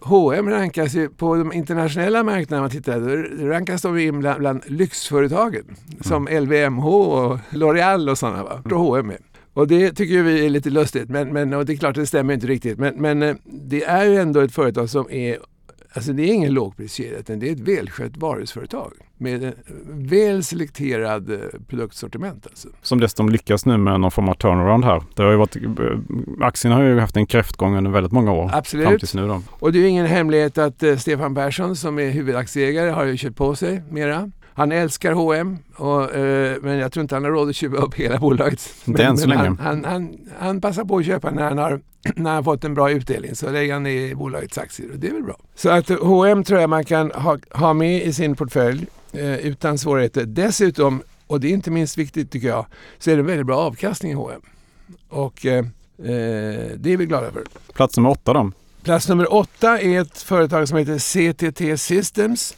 H&M 0.00 0.50
rankas 0.50 0.94
ju 0.94 1.08
på 1.08 1.36
de 1.36 1.52
internationella 1.52 2.22
marknaderna, 2.22 2.60
man 2.60 2.70
tittar, 2.70 3.00
då 3.00 3.46
rankas 3.48 3.82
de 3.82 3.98
in 3.98 4.20
bland, 4.20 4.38
bland 4.38 4.62
lyxföretagen. 4.66 5.64
Mm. 5.64 5.78
Som 6.00 6.28
LVMH 6.28 6.86
och 6.86 7.38
L'Oreal 7.50 8.10
och 8.10 8.18
sådana. 8.18 8.42
Va? 8.42 8.62
Och 8.64 8.80
H&M 8.80 9.10
är. 9.10 9.18
Och 9.52 9.68
det 9.68 9.92
tycker 9.92 10.22
vi 10.22 10.46
är 10.46 10.50
lite 10.50 10.70
lustigt, 10.70 11.08
men, 11.08 11.32
men 11.32 11.54
och 11.54 11.66
det 11.66 11.72
är 11.72 11.76
klart 11.76 11.94
det 11.94 12.06
stämmer 12.06 12.34
inte 12.34 12.46
riktigt. 12.46 12.78
Men, 12.78 12.94
men 12.94 13.22
eh, 13.22 13.36
det 13.44 13.84
är 13.84 14.04
ju 14.04 14.16
ändå 14.16 14.40
ett 14.40 14.54
företag 14.54 14.90
som 14.90 15.10
är 15.10 15.38
Alltså 15.92 16.12
det 16.12 16.22
är 16.22 16.32
ingen 16.32 16.54
lågpriskedja 16.54 17.18
utan 17.18 17.38
det 17.38 17.48
är 17.48 17.52
ett 17.52 17.60
välskött 17.60 18.16
varuhusföretag 18.16 18.92
med 19.20 19.44
en 19.44 19.54
väl 19.86 20.44
selekterad 20.44 21.30
eh, 21.30 21.38
produktsortiment. 21.68 22.46
Alltså. 22.46 22.68
Som 22.82 23.00
dessutom 23.00 23.28
lyckas 23.28 23.66
nu 23.66 23.76
med 23.76 24.00
någon 24.00 24.10
form 24.10 24.28
av 24.28 24.34
turnaround 24.34 24.84
här. 24.84 25.02
Det 25.14 25.22
har 25.22 25.30
ju 25.30 25.36
varit, 25.36 25.56
eh, 25.56 26.46
aktien 26.46 26.74
har 26.74 26.82
ju 26.82 26.98
haft 26.98 27.16
en 27.16 27.26
kräftgång 27.26 27.76
under 27.76 27.90
väldigt 27.90 28.12
många 28.12 28.32
år. 28.32 28.50
Absolut. 28.52 28.86
Fram 28.86 28.98
tills 28.98 29.14
nu 29.14 29.26
då. 29.26 29.42
Och 29.50 29.72
det 29.72 29.78
är 29.78 29.88
ingen 29.88 30.06
hemlighet 30.06 30.58
att 30.58 30.82
Stefan 30.98 31.34
Persson 31.34 31.76
som 31.76 31.98
är 31.98 32.10
huvudaktieägare 32.10 32.90
har 32.90 33.04
ju 33.04 33.16
köpt 33.16 33.36
på 33.36 33.54
sig 33.56 33.82
mera. 33.90 34.30
Han 34.54 34.72
älskar 34.72 35.12
H&M 35.12 35.58
och, 35.76 36.14
eh, 36.14 36.56
men 36.62 36.78
jag 36.78 36.92
tror 36.92 37.02
inte 37.02 37.14
han 37.14 37.24
har 37.24 37.30
råd 37.30 37.48
att 37.48 37.56
köpa 37.56 37.76
upp 37.76 37.94
hela 37.94 38.18
bolaget. 38.18 38.74
Inte 38.84 39.04
än 39.04 39.18
så 39.18 39.26
länge. 39.26 39.42
Han, 39.42 39.58
han, 39.58 39.84
han, 39.84 40.18
han, 40.38 40.60
passar 40.60 40.84
på 40.84 40.96
att 40.96 41.06
köpa 41.06 41.30
när 41.30 41.42
han 41.42 41.58
har, 41.58 41.80
när 42.16 42.30
han 42.30 42.44
fått 42.44 42.64
en 42.64 42.74
bra 42.74 42.90
utdelning. 42.90 43.34
Så 43.34 43.50
lägger 43.50 43.72
han 43.72 43.86
i 43.86 44.14
bolagets 44.14 44.58
aktier 44.58 44.90
och 44.92 44.98
det 44.98 45.08
är 45.08 45.12
väl 45.12 45.22
bra. 45.22 45.36
Så 45.54 45.70
att 45.70 45.88
H&M 45.88 46.44
tror 46.44 46.60
jag 46.60 46.70
man 46.70 46.84
kan 46.84 47.10
ha, 47.10 47.38
ha 47.50 47.72
med 47.72 48.02
i 48.02 48.12
sin 48.12 48.36
portfölj 48.36 48.86
eh, 49.12 49.36
utan 49.36 49.78
svårigheter. 49.78 50.24
Dessutom, 50.24 51.02
och 51.26 51.40
det 51.40 51.48
är 51.48 51.52
inte 51.52 51.70
minst 51.70 51.98
viktigt 51.98 52.30
tycker 52.30 52.48
jag, 52.48 52.66
så 52.98 53.10
är 53.10 53.14
det 53.14 53.20
en 53.20 53.26
väldigt 53.26 53.46
bra 53.46 53.56
avkastning 53.56 54.12
i 54.12 54.14
H&M. 54.14 54.40
Och 55.08 55.46
eh, 55.46 55.58
eh, 55.58 55.64
det 56.76 56.92
är 56.92 56.96
vi 56.96 57.06
glada 57.06 57.32
för. 57.32 57.44
Plats 57.74 57.96
nummer 57.96 58.10
åtta 58.10 58.32
då? 58.32 58.52
Plats 58.82 59.08
nummer 59.08 59.34
åtta 59.34 59.80
är 59.80 60.00
ett 60.00 60.18
företag 60.18 60.68
som 60.68 60.78
heter 60.78 60.98
CTT 60.98 61.80
Systems 61.80 62.56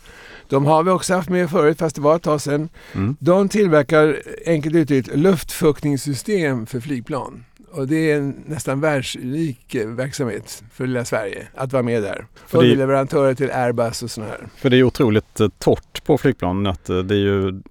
de 0.48 0.66
har 0.66 0.82
vi 0.82 0.90
också 0.90 1.14
haft 1.14 1.28
med 1.28 1.50
förut, 1.50 1.78
fast 1.78 1.96
det 1.96 2.02
var 2.02 2.16
ett 2.16 2.22
tag 2.22 2.40
sedan. 2.40 2.68
Mm. 2.92 3.16
De 3.20 3.48
tillverkar 3.48 4.22
enkelt 4.46 4.74
uttryckt 4.74 5.16
luftfuktningssystem 5.16 6.66
för 6.66 6.80
flygplan. 6.80 7.44
Och 7.72 7.88
det 7.88 8.10
är 8.10 8.18
en 8.18 8.34
nästan 8.46 8.80
världsunik 8.80 9.76
verksamhet 9.86 10.64
för 10.72 10.86
lilla 10.86 11.04
Sverige 11.04 11.46
att 11.54 11.72
vara 11.72 11.82
med 11.82 12.02
där. 12.02 12.26
Underleverantörer 12.50 13.34
till 13.34 13.50
Airbus 13.50 14.02
och 14.02 14.10
sådana 14.10 14.30
här. 14.30 14.48
För 14.56 14.70
det 14.70 14.76
är 14.76 14.82
otroligt 14.82 15.40
eh, 15.40 15.48
torrt 15.58 16.04
på 16.04 16.18
flygplan. 16.18 16.66
Att 16.66 16.88
eh, 16.88 16.98
det, 16.98 17.14
är 17.14 17.18
ju, 17.18 17.62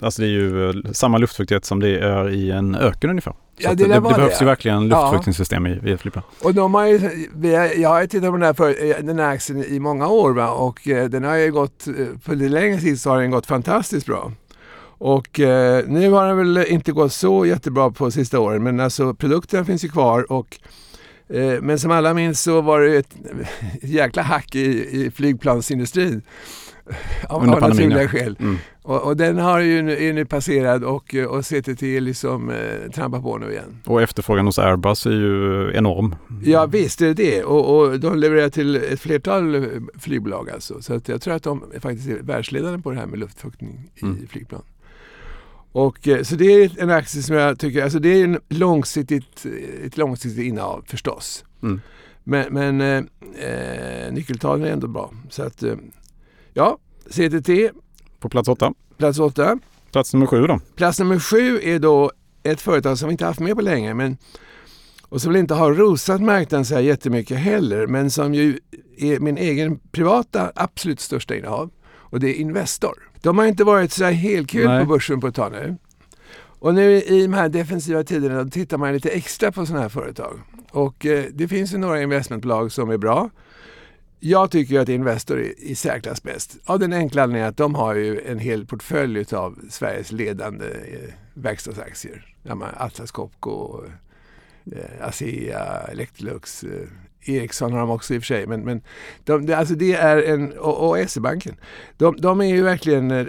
alltså 0.00 0.22
det 0.22 0.28
är 0.28 0.30
ju 0.30 0.68
eh, 0.68 0.74
samma 0.92 1.18
luftfuktighet 1.18 1.64
som 1.64 1.80
det 1.80 1.98
är 1.98 2.30
i 2.30 2.50
en 2.50 2.74
öken 2.74 3.10
ungefär. 3.10 3.34
Ja, 3.56 3.74
det, 3.74 3.84
det, 3.84 3.94
det 3.94 4.00
behövs 4.00 4.42
ju 4.42 4.46
verkligen 4.46 4.88
luftfuktningssystem 4.88 5.66
ja. 5.66 5.72
i, 5.72 5.92
i 5.92 5.96
flygplan. 5.96 6.24
Och 6.42 6.54
de 6.54 6.74
har 6.74 6.86
ju, 6.86 7.28
jag 7.76 7.88
har 7.88 8.00
ju 8.00 8.06
tittat 8.06 8.30
på 8.30 8.36
den 8.36 8.42
här, 8.42 8.54
för, 8.54 9.02
den 9.02 9.18
här 9.18 9.28
aktien 9.34 9.64
i 9.64 9.80
många 9.80 10.08
år 10.08 10.32
va? 10.32 10.50
och 10.50 10.80
den 10.84 11.24
har 11.24 11.36
ju 11.36 11.52
gått, 11.52 11.84
på 12.24 12.34
lite 12.34 12.54
längre 12.54 12.80
tid 12.80 13.00
så 13.00 13.10
har 13.10 13.20
den 13.20 13.30
gått 13.30 13.46
fantastiskt 13.46 14.06
bra. 14.06 14.32
Och 14.98 15.40
eh, 15.40 15.84
nu 15.86 16.10
har 16.10 16.26
den 16.26 16.36
väl 16.36 16.66
inte 16.68 16.92
gått 16.92 17.12
så 17.12 17.46
jättebra 17.46 17.90
på 17.90 18.10
sista 18.10 18.40
åren 18.40 18.62
men 18.62 18.80
alltså 18.80 19.14
produkterna 19.14 19.64
finns 19.64 19.84
ju 19.84 19.88
kvar 19.88 20.32
och 20.32 20.58
eh, 21.28 21.60
men 21.60 21.78
som 21.78 21.90
alla 21.90 22.14
minns 22.14 22.42
så 22.42 22.60
var 22.60 22.80
det 22.80 22.96
ett, 22.96 23.14
ett 23.82 23.90
jäkla 23.90 24.22
hack 24.22 24.54
i, 24.54 25.04
i 25.04 25.10
flygplansindustrin 25.10 26.22
av, 27.28 27.50
av 27.50 27.60
naturliga 27.60 28.08
skäl. 28.08 28.36
Mm. 28.40 28.56
Och, 28.82 29.02
och, 29.02 29.16
den 29.16 29.38
har 29.38 29.60
ju 29.60 29.82
nu, 29.82 30.08
är 30.08 30.12
nu 30.12 30.24
passerad 30.24 30.84
och, 30.84 31.14
och 31.28 31.44
CTT 31.44 31.82
liksom 31.82 32.50
eh, 32.50 32.90
trampar 32.94 33.20
på 33.20 33.38
nu 33.38 33.50
igen. 33.50 33.80
Och 33.86 34.02
efterfrågan 34.02 34.46
hos 34.46 34.58
Airbus 34.58 35.06
är 35.06 35.10
ju 35.10 35.72
enorm. 35.74 36.14
Ja 36.44 36.66
visst 36.66 37.00
är 37.00 37.06
det 37.06 37.14
det 37.14 37.44
och, 37.44 37.76
och 37.76 38.00
de 38.00 38.18
levererar 38.18 38.48
till 38.48 38.76
ett 38.76 39.00
flertal 39.00 39.66
flygbolag 39.98 40.50
alltså. 40.50 40.82
Så 40.82 40.94
att 40.94 41.08
jag 41.08 41.22
tror 41.22 41.34
att 41.34 41.42
de 41.42 41.64
är 41.74 41.80
faktiskt 41.80 42.08
är 42.08 42.22
världsledande 42.22 42.78
på 42.78 42.90
det 42.90 42.96
här 42.96 43.06
med 43.06 43.18
luftfuktning 43.18 43.90
i 43.94 44.02
mm. 44.02 44.26
flygplan. 44.28 44.62
Och, 45.72 46.08
eh, 46.08 46.22
så 46.22 46.34
det 46.34 46.44
är 46.44 46.82
en 46.82 46.90
aktie 46.90 47.22
som 47.22 47.36
jag 47.36 47.58
tycker, 47.58 47.82
alltså 47.82 47.98
det 47.98 48.08
är 48.08 48.24
en 48.24 48.38
långsiktigt, 48.48 49.46
ett 49.84 49.96
långsiktigt 49.96 50.44
innehav 50.44 50.84
förstås. 50.86 51.44
Mm. 51.62 51.80
Men, 52.24 52.52
men 52.52 52.80
eh, 52.80 53.04
eh, 53.48 54.12
nyckeltalen 54.12 54.66
är 54.66 54.70
ändå 54.70 54.86
bra. 54.86 55.12
Så 55.30 55.42
att, 55.42 55.62
eh, 55.62 55.74
ja, 56.54 56.78
CTT. 57.10 57.48
På 58.20 58.28
plats 58.28 58.48
åtta. 58.48 58.72
Plats 58.96 59.18
åtta. 59.18 59.58
Plats 59.92 60.12
nummer 60.12 60.26
sju 60.26 60.46
då? 60.46 60.60
Plats 60.76 60.98
nummer 60.98 61.18
sju 61.18 61.60
är 61.62 61.78
då 61.78 62.10
ett 62.42 62.60
företag 62.60 62.98
som 62.98 63.08
vi 63.08 63.12
inte 63.12 63.24
haft 63.24 63.40
med 63.40 63.56
på 63.56 63.62
länge 63.62 63.94
men, 63.94 64.16
och 65.08 65.20
som 65.22 65.32
väl 65.32 65.40
inte 65.40 65.54
har 65.54 65.74
rosat 65.74 66.20
marknaden 66.20 66.64
så 66.64 66.74
här 66.74 66.80
jättemycket 66.80 67.38
heller 67.38 67.86
men 67.86 68.10
som 68.10 68.34
ju 68.34 68.58
är 68.98 69.20
min 69.20 69.38
egen 69.38 69.78
privata 69.78 70.52
absolut 70.54 71.00
största 71.00 71.36
innehav 71.36 71.70
och 71.86 72.20
det 72.20 72.28
är 72.28 72.34
Investor. 72.34 73.10
De 73.22 73.38
har 73.38 73.46
inte 73.46 73.64
varit 73.64 73.92
så 73.92 74.04
här 74.04 74.12
helt 74.12 74.50
kul 74.50 74.66
Nej. 74.66 74.80
på 74.80 74.86
börsen 74.86 75.20
på 75.20 75.26
ett 75.26 75.34
tag 75.34 75.52
nu. 75.52 75.76
Och 76.36 76.74
nu 76.74 77.02
i 77.02 77.22
de 77.22 77.32
här 77.32 77.48
defensiva 77.48 78.04
tiderna 78.04 78.44
tittar 78.44 78.78
man 78.78 78.92
lite 78.92 79.10
extra 79.10 79.52
på 79.52 79.66
sådana 79.66 79.82
här 79.82 79.88
företag. 79.88 80.40
Och 80.70 81.06
eh, 81.06 81.24
det 81.32 81.48
finns 81.48 81.74
ju 81.74 81.78
några 81.78 82.02
investmentbolag 82.02 82.72
som 82.72 82.90
är 82.90 82.96
bra. 82.96 83.30
Jag 84.26 84.50
tycker 84.50 84.80
att 84.80 84.88
Investor 84.88 85.40
är 85.40 85.60
i 85.60 85.74
särklass 85.74 86.22
bäst. 86.22 86.56
Av 86.64 86.78
den 86.78 86.92
enkla 86.92 87.22
anledningen 87.22 87.48
att 87.48 87.56
de 87.56 87.74
har 87.74 87.94
ju 87.94 88.20
en 88.20 88.38
hel 88.38 88.66
portfölj 88.66 89.24
av 89.34 89.58
Sveriges 89.70 90.12
ledande 90.12 90.66
eh, 90.66 91.14
verkstadsaktier. 91.34 92.34
Atlas 92.76 93.10
Copco, 93.10 93.84
eh, 94.72 95.06
ASEA, 95.08 95.64
Electrolux, 95.92 96.64
eh, 96.64 96.88
Ericsson 97.34 97.72
har 97.72 97.80
de 97.80 97.90
också 97.90 98.14
i 98.14 98.18
och 98.18 98.22
för 98.22 98.26
sig. 98.26 98.46
Men, 98.46 98.60
men 98.60 98.82
de, 99.24 99.54
alltså 99.54 99.74
det 99.74 99.92
är 99.94 100.22
en, 100.22 100.52
och, 100.52 100.88
och 100.88 101.10
SE-banken. 101.10 101.56
De, 101.96 102.16
de, 102.16 102.40
är 102.40 102.44
ju 102.44 102.62
verkligen, 102.62 103.10
eh, 103.10 103.26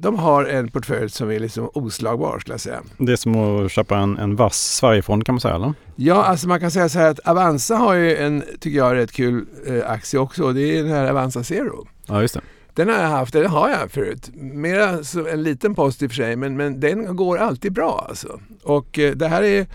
de 0.00 0.18
har 0.18 0.44
en 0.44 0.70
portfölj 0.70 1.10
som 1.10 1.30
är 1.30 1.38
liksom 1.38 1.70
oslagbar 1.74 2.38
skulle 2.38 2.54
jag 2.54 2.60
säga. 2.60 2.82
Det 2.98 3.12
är 3.12 3.16
som 3.16 3.36
att 3.36 3.72
köpa 3.72 3.98
en, 3.98 4.18
en 4.18 4.36
vass 4.36 4.74
Sverigefond 4.74 5.26
kan 5.26 5.34
man 5.34 5.40
säga 5.40 5.54
eller? 5.54 5.74
Ja, 5.96 6.24
alltså 6.24 6.48
man 6.48 6.60
kan 6.60 6.70
säga 6.70 6.88
så 6.88 6.98
här 6.98 7.10
att 7.10 7.18
Avanza 7.18 7.76
har 7.76 7.94
ju 7.94 8.16
en, 8.16 8.44
tycker 8.60 8.78
jag, 8.78 8.94
rätt 8.94 9.12
kul 9.12 9.46
eh, 9.66 9.90
aktie 9.90 10.20
också. 10.20 10.52
Det 10.52 10.78
är 10.78 10.82
den 10.82 10.92
här 10.92 11.10
Avanza 11.10 11.44
Zero. 11.44 11.86
Ja, 12.06 12.20
just 12.20 12.34
det. 12.34 12.40
Den 12.74 12.88
har 12.88 12.96
jag 12.96 13.08
haft, 13.08 13.32
den 13.32 13.46
har 13.46 13.70
jag 13.70 13.90
förut. 13.90 14.30
Mera 14.34 14.98
en 15.32 15.42
liten 15.42 15.74
post 15.74 16.02
i 16.02 16.06
och 16.06 16.10
för 16.10 16.16
sig, 16.16 16.36
men, 16.36 16.56
men 16.56 16.80
den 16.80 17.16
går 17.16 17.38
alltid 17.38 17.72
bra 17.72 18.06
alltså. 18.08 18.40
Och 18.62 18.98
eh, 18.98 19.12
det 19.12 19.28
här 19.28 19.42
är 19.42 19.66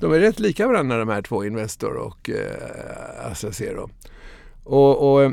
de 0.00 0.12
är 0.12 0.20
rätt 0.20 0.40
lika 0.40 0.66
varandra 0.66 0.98
de 0.98 1.08
här 1.08 1.22
två, 1.22 1.44
Investor 1.44 1.96
och 1.96 2.30
eh, 2.30 3.30
AstraZero. 3.30 3.90
Och, 4.64 5.14
och, 5.14 5.32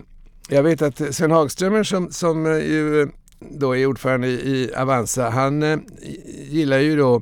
jag 0.50 0.64
vet 0.64 0.82
att 0.82 1.16
Sven 1.16 1.32
Hagströmer 1.32 1.84
som, 1.84 2.12
som 2.12 2.46
ju 2.46 3.08
då 3.40 3.78
är 3.78 3.86
ordförande 3.86 4.28
i 4.28 4.72
Avanza, 4.76 5.30
han 5.30 5.64
eh, 5.64 5.80
gillar 6.50 6.80
ju 6.80 6.96
då 6.96 7.22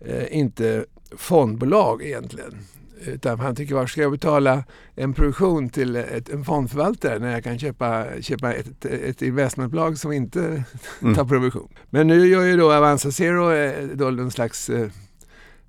eh, 0.00 0.36
inte 0.36 0.84
fondbolag 1.16 2.02
egentligen. 2.02 2.58
Utan 3.06 3.40
han 3.40 3.56
tycker 3.56 3.74
varför 3.74 3.90
ska 3.90 4.02
jag 4.02 4.12
betala 4.12 4.64
en 4.94 5.14
provision 5.14 5.68
till 5.68 5.96
ett, 5.96 6.28
en 6.28 6.44
fondförvaltare 6.44 7.18
när 7.18 7.32
jag 7.32 7.44
kan 7.44 7.58
köpa, 7.58 8.06
köpa 8.20 8.52
ett, 8.54 8.84
ett 8.84 9.22
investmentbolag 9.22 9.98
som 9.98 10.12
inte 10.12 10.64
mm. 11.02 11.14
tar 11.14 11.24
provision. 11.24 11.68
Men 11.90 12.06
nu 12.06 12.26
gör 12.26 12.42
ju 12.42 12.56
då 12.56 12.72
Avanza 12.72 13.12
Zero 13.12 13.52
eh, 13.52 13.88
då 13.94 14.10
någon 14.10 14.30
slags 14.30 14.70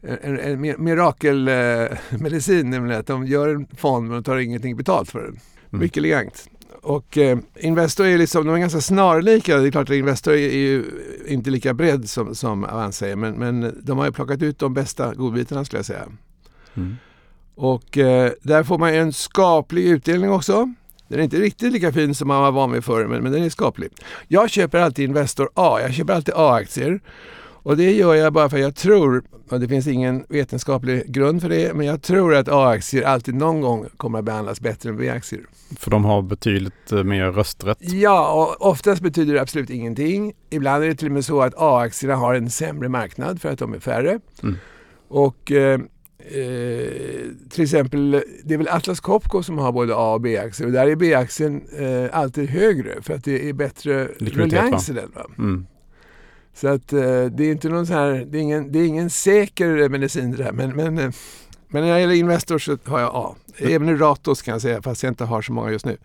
en, 0.02 0.40
en 0.40 0.62
mirakelmedicin, 0.84 2.70
nämligen 2.70 3.00
att 3.00 3.08
de 3.08 3.28
gör 3.28 3.48
en 3.48 3.68
fond 3.78 4.08
men 4.08 4.16
de 4.16 4.24
tar 4.24 4.38
ingenting 4.38 4.78
betalt 4.78 5.12
för 5.12 5.20
den. 5.20 5.40
Mm. 5.74 5.84
Mycket 5.84 5.98
elegant. 5.98 6.50
Och 6.84 7.18
eh, 7.18 7.38
Investor 7.60 8.06
är 8.06 8.18
liksom, 8.18 8.46
de 8.46 8.56
är 8.56 8.60
ganska 8.60 8.82
snarlika. 8.82 9.58
Det 9.58 9.68
är 9.68 9.72
klart 9.72 9.90
att 9.90 9.96
Investor 9.96 10.34
är, 10.34 10.38
ju 10.38 10.84
inte 11.28 11.50
lika 11.50 11.74
bredd 11.74 12.10
som, 12.10 12.36
som 12.36 12.64
Avanza 12.64 13.08
är 13.08 13.16
men, 13.16 13.34
men 13.34 13.82
de 13.84 13.98
har 13.98 14.06
ju 14.06 14.12
plockat 14.12 14.42
ut 14.42 14.60
de 14.60 14.74
bästa 14.74 15.14
godbitarna 15.14 15.66
skulle 15.66 15.78
jag 15.78 15.86
säga. 15.86 16.06
Mm. 16.74 16.98
Och 17.56 17.98
eh, 17.98 18.32
där 18.42 18.64
får 18.64 18.78
man 18.78 18.94
en 18.94 19.14
skaplig 19.14 19.86
utdelning 19.86 20.32
också. 20.32 20.74
Den 21.08 21.20
är 21.20 21.24
inte 21.24 21.38
riktigt 21.38 21.74
lika 21.74 21.94
fin 21.94 22.16
som 22.16 22.28
man 22.28 22.42
var 22.42 22.52
van 22.52 22.72
vid 22.72 22.84
förr 22.84 23.08
men, 23.08 23.24
men 23.24 23.32
den 23.32 23.44
är 23.44 23.50
skaplig. 23.50 23.90
Jag 24.28 24.50
köper 24.50 24.80
alltid 24.80 25.06
Investor 25.06 25.50
A. 25.54 25.80
Jag 25.82 25.94
köper 25.94 26.14
alltid 26.14 26.34
A-aktier. 26.38 27.02
Och 27.64 27.78
det 27.78 27.92
gör 27.92 28.16
jag 28.16 28.34
bara 28.34 28.50
för 28.50 28.58
att 28.58 28.64
jag 28.64 28.76
tror, 28.76 29.24
och 29.50 29.60
det 29.60 29.68
finns 29.68 29.88
ingen 29.88 30.26
vetenskaplig 30.30 31.14
grund 31.14 31.42
för 31.42 31.50
det, 31.50 31.74
men 31.74 31.86
jag 31.86 32.02
tror 32.02 32.36
att 32.36 32.50
A-aktier 32.50 33.04
alltid 33.04 33.36
någon 33.36 33.62
gång 33.62 33.86
kommer 33.98 34.20
att 34.20 34.26
behandlas 34.26 34.62
bättre 34.62 34.90
än 34.90 34.98
B-aktier. 34.98 35.42
För 35.78 35.92
de 35.92 36.06
har 36.06 36.22
betydligt 36.22 36.92
eh, 36.92 37.04
mer 37.04 37.32
rösträtt? 37.32 37.78
Ja, 37.82 38.34
och 38.34 38.70
oftast 38.70 39.02
betyder 39.02 39.34
det 39.34 39.42
absolut 39.42 39.70
ingenting. 39.70 40.34
Ibland 40.50 40.84
är 40.84 40.88
det 40.88 40.96
till 40.96 41.08
och 41.08 41.14
med 41.14 41.26
så 41.26 41.42
att 41.42 41.54
A-aktierna 41.58 42.16
har 42.16 42.36
en 42.36 42.50
sämre 42.50 42.90
marknad 42.90 43.42
för 43.42 43.50
att 43.50 43.60
de 43.60 43.74
är 43.74 43.80
färre. 43.80 44.20
Mm. 44.44 44.56
Och 45.08 45.52
eh, 45.52 45.80
Eh, 46.26 46.90
till 47.50 47.64
exempel, 47.64 48.12
det 48.44 48.54
är 48.54 48.58
väl 48.58 48.68
Atlas 48.68 49.00
Copco 49.00 49.44
som 49.44 49.58
har 49.58 49.72
både 49.72 49.96
A 49.96 50.14
och 50.14 50.22
B-aktier 50.22 50.68
och 50.68 50.74
där 50.74 50.88
är 50.88 50.96
B-aktien 50.96 51.62
eh, 51.78 52.18
alltid 52.18 52.50
högre 52.50 53.02
för 53.02 53.14
att 53.14 53.24
det 53.24 53.50
är 53.50 53.54
bättre 53.54 54.06
ruljans 54.06 54.90
i 54.90 54.94
den. 54.94 55.12
Mm. 55.38 55.66
Så 56.54 56.68
att 56.68 56.94
eh, 56.94 57.00
det 57.26 57.44
är 57.44 57.52
inte 57.52 57.70
någon 57.70 57.88
så 57.88 57.94
här, 57.94 58.26
det 58.28 58.38
är 58.38 58.42
ingen, 58.42 58.72
det 58.72 58.80
är 58.80 58.86
ingen 58.86 59.10
säker 59.10 59.90
medicin 59.90 60.32
det 60.32 60.38
där. 60.38 60.52
Men, 60.52 60.76
men, 60.76 60.98
eh, 60.98 61.12
men 61.68 61.84
när 61.84 61.94
det 61.94 62.00
gäller 62.00 62.14
Investor 62.14 62.58
så 62.58 62.78
har 62.86 63.00
jag 63.00 63.12
A. 63.14 63.36
Även 63.58 63.90
i 63.90 63.96
Ratos 63.96 64.42
kan 64.42 64.52
jag 64.52 64.62
säga, 64.62 64.82
fast 64.82 65.04
jag 65.04 65.12
inte 65.12 65.26
har 65.26 65.42
så 65.42 65.54
många 65.54 65.72
just 65.72 65.86
nu. 65.86 65.98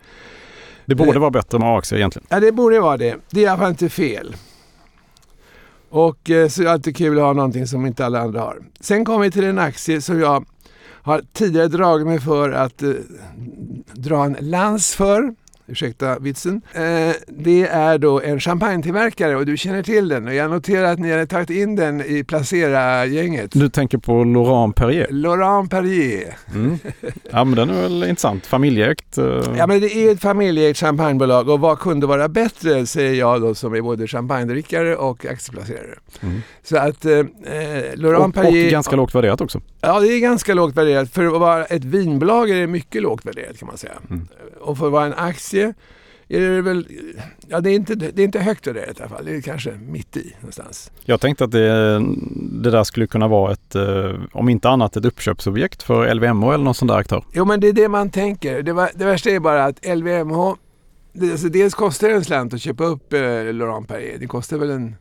Det 0.86 0.94
borde 0.94 1.12
det, 1.12 1.18
vara 1.18 1.30
bättre 1.30 1.58
med 1.58 1.68
A-aktier 1.68 1.98
egentligen. 1.98 2.26
Ja, 2.30 2.40
det 2.40 2.52
borde 2.52 2.80
vara 2.80 2.96
det. 2.96 3.16
Det 3.30 3.40
är 3.40 3.44
i 3.44 3.46
alla 3.46 3.58
fall 3.58 3.70
inte 3.70 3.88
fel. 3.88 4.36
Och 5.90 6.30
eh, 6.30 6.48
så 6.48 6.60
är 6.60 6.64
det 6.64 6.72
alltid 6.72 6.96
kul 6.96 7.18
att 7.18 7.24
ha 7.24 7.32
någonting 7.32 7.66
som 7.66 7.86
inte 7.86 8.06
alla 8.06 8.20
andra 8.20 8.40
har. 8.40 8.58
Sen 8.80 9.04
kommer 9.04 9.24
vi 9.24 9.30
till 9.30 9.44
en 9.44 9.58
aktie 9.58 10.00
som 10.00 10.20
jag 10.20 10.44
har 11.02 11.22
tidigare 11.32 11.68
dragit 11.68 12.06
mig 12.06 12.20
för 12.20 12.50
att 12.50 12.82
eh, 12.82 12.90
dra 13.92 14.24
en 14.24 14.36
lans 14.40 14.94
för 14.94 15.34
ursäkta 15.68 16.18
vitsen. 16.18 16.62
Eh, 16.72 16.82
det 17.26 17.66
är 17.66 17.98
då 17.98 18.20
en 18.20 18.40
champagnetillverkare 18.40 19.36
och 19.36 19.46
du 19.46 19.56
känner 19.56 19.82
till 19.82 20.08
den 20.08 20.26
och 20.26 20.34
jag 20.34 20.50
noterar 20.50 20.92
att 20.92 20.98
ni 20.98 21.10
har 21.10 21.26
tagit 21.26 21.50
in 21.50 21.76
den 21.76 22.00
i 22.00 22.24
Placera-gänget. 22.24 23.50
Du 23.52 23.68
tänker 23.68 23.98
på 23.98 24.24
Laurent 24.24 24.76
Perrier? 24.76 25.06
Laurent 25.10 25.70
Perrier. 25.70 26.36
Mm. 26.54 26.78
Ja 27.30 27.44
men 27.44 27.54
den 27.54 27.70
är 27.70 27.82
väl 27.82 28.02
intressant, 28.02 28.46
familjeägt? 28.46 29.18
Uh... 29.18 29.42
Ja 29.56 29.66
men 29.66 29.80
det 29.80 29.96
är 29.96 30.12
ett 30.12 30.20
familjeägt 30.20 30.78
champagnebolag 30.78 31.48
och 31.48 31.60
vad 31.60 31.78
kunde 31.78 32.06
vara 32.06 32.28
bättre 32.28 32.86
säger 32.86 33.14
jag 33.14 33.40
då 33.40 33.54
som 33.54 33.74
är 33.74 33.80
både 33.80 34.06
champagnedrickare 34.06 34.96
och 34.96 35.26
aktieplacerare. 35.26 35.98
Mm. 36.20 36.42
Så 36.62 36.76
att 36.76 37.04
eh, 37.04 37.22
Laurent 37.94 38.36
och, 38.36 38.42
Perrier... 38.42 38.66
Och 38.66 38.70
ganska 38.70 38.96
lågt 38.96 39.14
värderat 39.14 39.40
också? 39.40 39.60
Ja 39.80 40.00
det 40.00 40.08
är 40.08 40.20
ganska 40.20 40.54
lågt 40.54 40.76
värderat. 40.76 41.10
För 41.10 41.26
att 41.26 41.40
vara 41.40 41.64
ett 41.64 41.84
vinbolag 41.84 42.50
är 42.50 42.54
det 42.54 42.66
mycket 42.66 43.02
lågt 43.02 43.26
värderat 43.26 43.58
kan 43.58 43.66
man 43.66 43.78
säga. 43.78 43.92
Mm. 44.10 44.28
Och 44.60 44.78
för 44.78 44.86
att 44.86 44.92
vara 44.92 45.06
en 45.06 45.14
aktie 45.14 45.57
aktie 45.66 45.74
är 46.30 46.40
det 46.40 46.62
väl, 46.62 46.86
ja 47.48 47.60
det 47.60 47.70
är 47.70 47.74
inte, 47.74 47.94
det 47.94 48.22
är 48.22 48.24
inte 48.24 48.40
högt 48.40 48.66
värderat 48.66 49.00
i 49.00 49.02
alla 49.02 49.08
fall. 49.08 49.24
Det 49.24 49.36
är 49.36 49.40
kanske 49.40 49.70
mitt 49.70 50.16
i 50.16 50.34
någonstans. 50.40 50.90
Jag 51.04 51.20
tänkte 51.20 51.44
att 51.44 51.50
det, 51.50 52.00
det 52.62 52.70
där 52.70 52.84
skulle 52.84 53.06
kunna 53.06 53.28
vara 53.28 53.52
ett, 53.52 53.74
eh, 53.74 54.14
om 54.32 54.48
inte 54.48 54.68
annat 54.68 54.96
ett 54.96 55.04
uppköpsobjekt 55.04 55.82
för 55.82 56.14
LVMH 56.14 56.48
eller 56.48 56.64
någon 56.64 56.74
sån 56.74 56.88
där 56.88 56.94
aktör. 56.96 57.24
Jo 57.32 57.44
men 57.44 57.60
det 57.60 57.68
är 57.68 57.72
det 57.72 57.88
man 57.88 58.10
tänker. 58.10 58.62
Det, 58.62 58.72
var, 58.72 58.90
det 58.94 59.04
värsta 59.04 59.30
är 59.30 59.40
bara 59.40 59.64
att 59.64 59.86
LVMH, 59.96 60.54
det, 61.12 61.30
alltså 61.30 61.48
dels 61.48 61.74
kostar 61.74 62.08
det 62.08 62.14
en 62.14 62.24
slant 62.24 62.54
att 62.54 62.60
köpa 62.60 62.84
upp 62.84 63.12
eh, 63.12 63.20
Laurent 63.52 63.88
Perrier. 63.88 64.18
Det 64.18 64.26
kostar 64.26 64.58
väl 64.58 64.70
en 64.70 64.96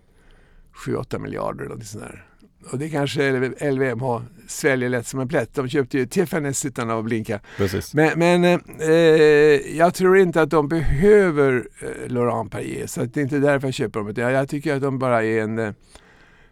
7-8 0.86 1.20
miljarder 1.20 1.66
eller 1.66 1.76
något 1.76 1.86
sånt 1.86 2.04
där. 2.04 2.27
Och 2.72 2.78
det 2.78 2.90
kanske 2.90 3.50
LVMH 3.72 4.22
sväljer 4.48 4.90
lätt 4.90 5.08
som 5.08 5.20
en 5.20 5.28
plätt. 5.28 5.54
De 5.54 5.70
köpte 5.70 5.98
ju 5.98 6.06
Tiffany's 6.06 6.68
utan 6.68 6.90
att 6.90 7.06
blinka. 7.06 7.40
Precis. 7.58 7.94
Men, 7.94 8.20
men 8.20 8.44
eh, 8.80 8.92
jag 9.78 9.94
tror 9.94 10.18
inte 10.18 10.42
att 10.42 10.50
de 10.50 10.68
behöver 10.68 11.68
eh, 11.82 12.12
Laurent 12.12 12.52
Perrier. 12.52 12.88
Så 12.88 13.04
det 13.04 13.20
är 13.20 13.22
inte 13.22 13.40
därför 13.40 13.68
jag 13.68 13.74
köper 13.74 14.00
dem. 14.00 14.14
Jag, 14.16 14.32
jag 14.32 14.50
tycker 14.50 14.76
att 14.76 14.82
de 14.82 15.00
bara 15.00 15.24
är 15.24 15.42
en... 15.42 15.60
Eh, 15.60 15.72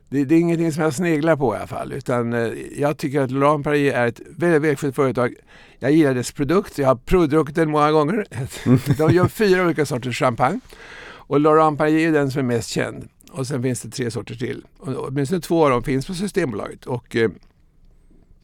det, 0.09 0.25
det, 0.25 0.35
är 0.35 0.39
ingenting 0.39 0.71
som 0.71 0.83
jag 0.83 0.93
sneglar 0.93 1.35
på 1.35 1.55
i 1.55 1.57
alla 1.57 1.67
fall. 1.67 1.93
Utan 1.93 2.33
eh, 2.33 2.51
jag 2.77 2.97
tycker 2.97 3.21
att 3.21 3.31
Laurent 3.31 3.63
Perrier 3.63 3.93
är 3.93 4.07
ett 4.07 4.21
väldigt 4.37 4.61
välskött 4.61 4.95
företag. 4.95 5.33
Jag 5.79 5.91
gillar 5.91 6.13
dess 6.13 6.31
produkt. 6.31 6.77
Jag 6.77 6.87
har 6.87 6.95
provdruckit 6.95 7.55
den 7.55 7.69
många 7.69 7.91
gånger. 7.91 8.25
De 8.97 9.11
gör 9.13 9.27
fyra 9.27 9.65
olika 9.65 9.85
sorters 9.85 10.19
champagne. 10.19 10.59
Och 11.27 11.39
Laurent 11.39 11.77
Perrier 11.77 12.07
är 12.07 12.11
den 12.11 12.31
som 12.31 12.39
är 12.39 12.55
mest 12.55 12.69
känd. 12.69 13.09
Och 13.35 13.47
sen 13.47 13.63
finns 13.63 13.81
det 13.81 13.89
tre 13.89 14.11
sorter 14.11 14.35
till. 14.35 14.65
Och 14.77 15.07
åtminstone 15.07 15.41
två 15.41 15.63
av 15.63 15.69
dem 15.69 15.83
finns 15.83 16.07
på 16.07 16.13
Systembolaget. 16.13 16.85
Och 16.85 17.15
eh, 17.15 17.31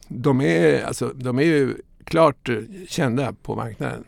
de, 0.08 0.40
är, 0.40 0.84
alltså, 0.84 1.12
de 1.14 1.38
är 1.38 1.42
ju 1.42 1.74
klart 2.04 2.48
eh, 2.48 2.56
kända 2.88 3.32
på 3.42 3.54
marknaden. 3.54 4.04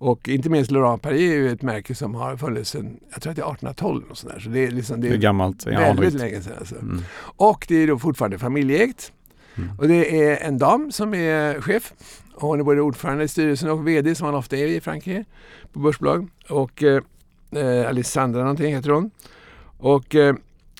Och 0.00 0.28
inte 0.28 0.50
minst 0.50 0.70
Laurent 0.70 1.02
Paris 1.02 1.20
är 1.20 1.34
ju 1.34 1.52
ett 1.52 1.62
märke 1.62 1.94
som 1.94 2.14
har 2.14 2.36
funnits 2.36 2.70
sedan, 2.70 2.96
jag 3.12 3.22
tror 3.22 3.30
att 3.30 3.36
det 3.36 3.42
är 3.42 3.52
1812 3.52 4.04
och 4.10 4.18
sådär. 4.18 4.38
Så 4.38 4.48
det 4.48 4.60
är 4.60 4.70
liksom, 4.70 5.00
det 5.00 5.06
är, 5.06 5.10
det 5.10 5.16
är 5.16 5.20
gammalt. 5.20 5.66
Väldigt 5.66 6.20
länge 6.20 6.42
sedan 6.42 6.54
alltså. 6.58 6.74
mm. 6.74 7.02
Och 7.20 7.64
det 7.68 7.76
är 7.76 7.86
då 7.86 7.98
fortfarande 7.98 8.38
familjeägt. 8.38 9.12
Mm. 9.56 9.70
Och 9.78 9.88
det 9.88 10.22
är 10.22 10.46
en 10.46 10.58
dam 10.58 10.92
som 10.92 11.14
är 11.14 11.60
chef. 11.60 11.92
Och 12.34 12.48
hon 12.48 12.60
är 12.60 12.64
både 12.64 12.80
ordförande 12.80 13.24
i 13.24 13.28
styrelsen 13.28 13.70
och 13.70 13.88
VD 13.88 14.14
som 14.14 14.26
man 14.26 14.34
ofta 14.34 14.56
är 14.56 14.66
i 14.66 14.80
Frankrike 14.80 15.24
på 15.72 15.78
börsbolag. 15.78 16.28
Och 16.48 16.82
eh, 16.82 17.02
eh 17.52 17.88
Alessandra 17.88 18.40
någonting 18.40 18.74
heter 18.74 18.90
hon. 18.90 19.10
Och 19.78 20.14
eh, 20.14 20.34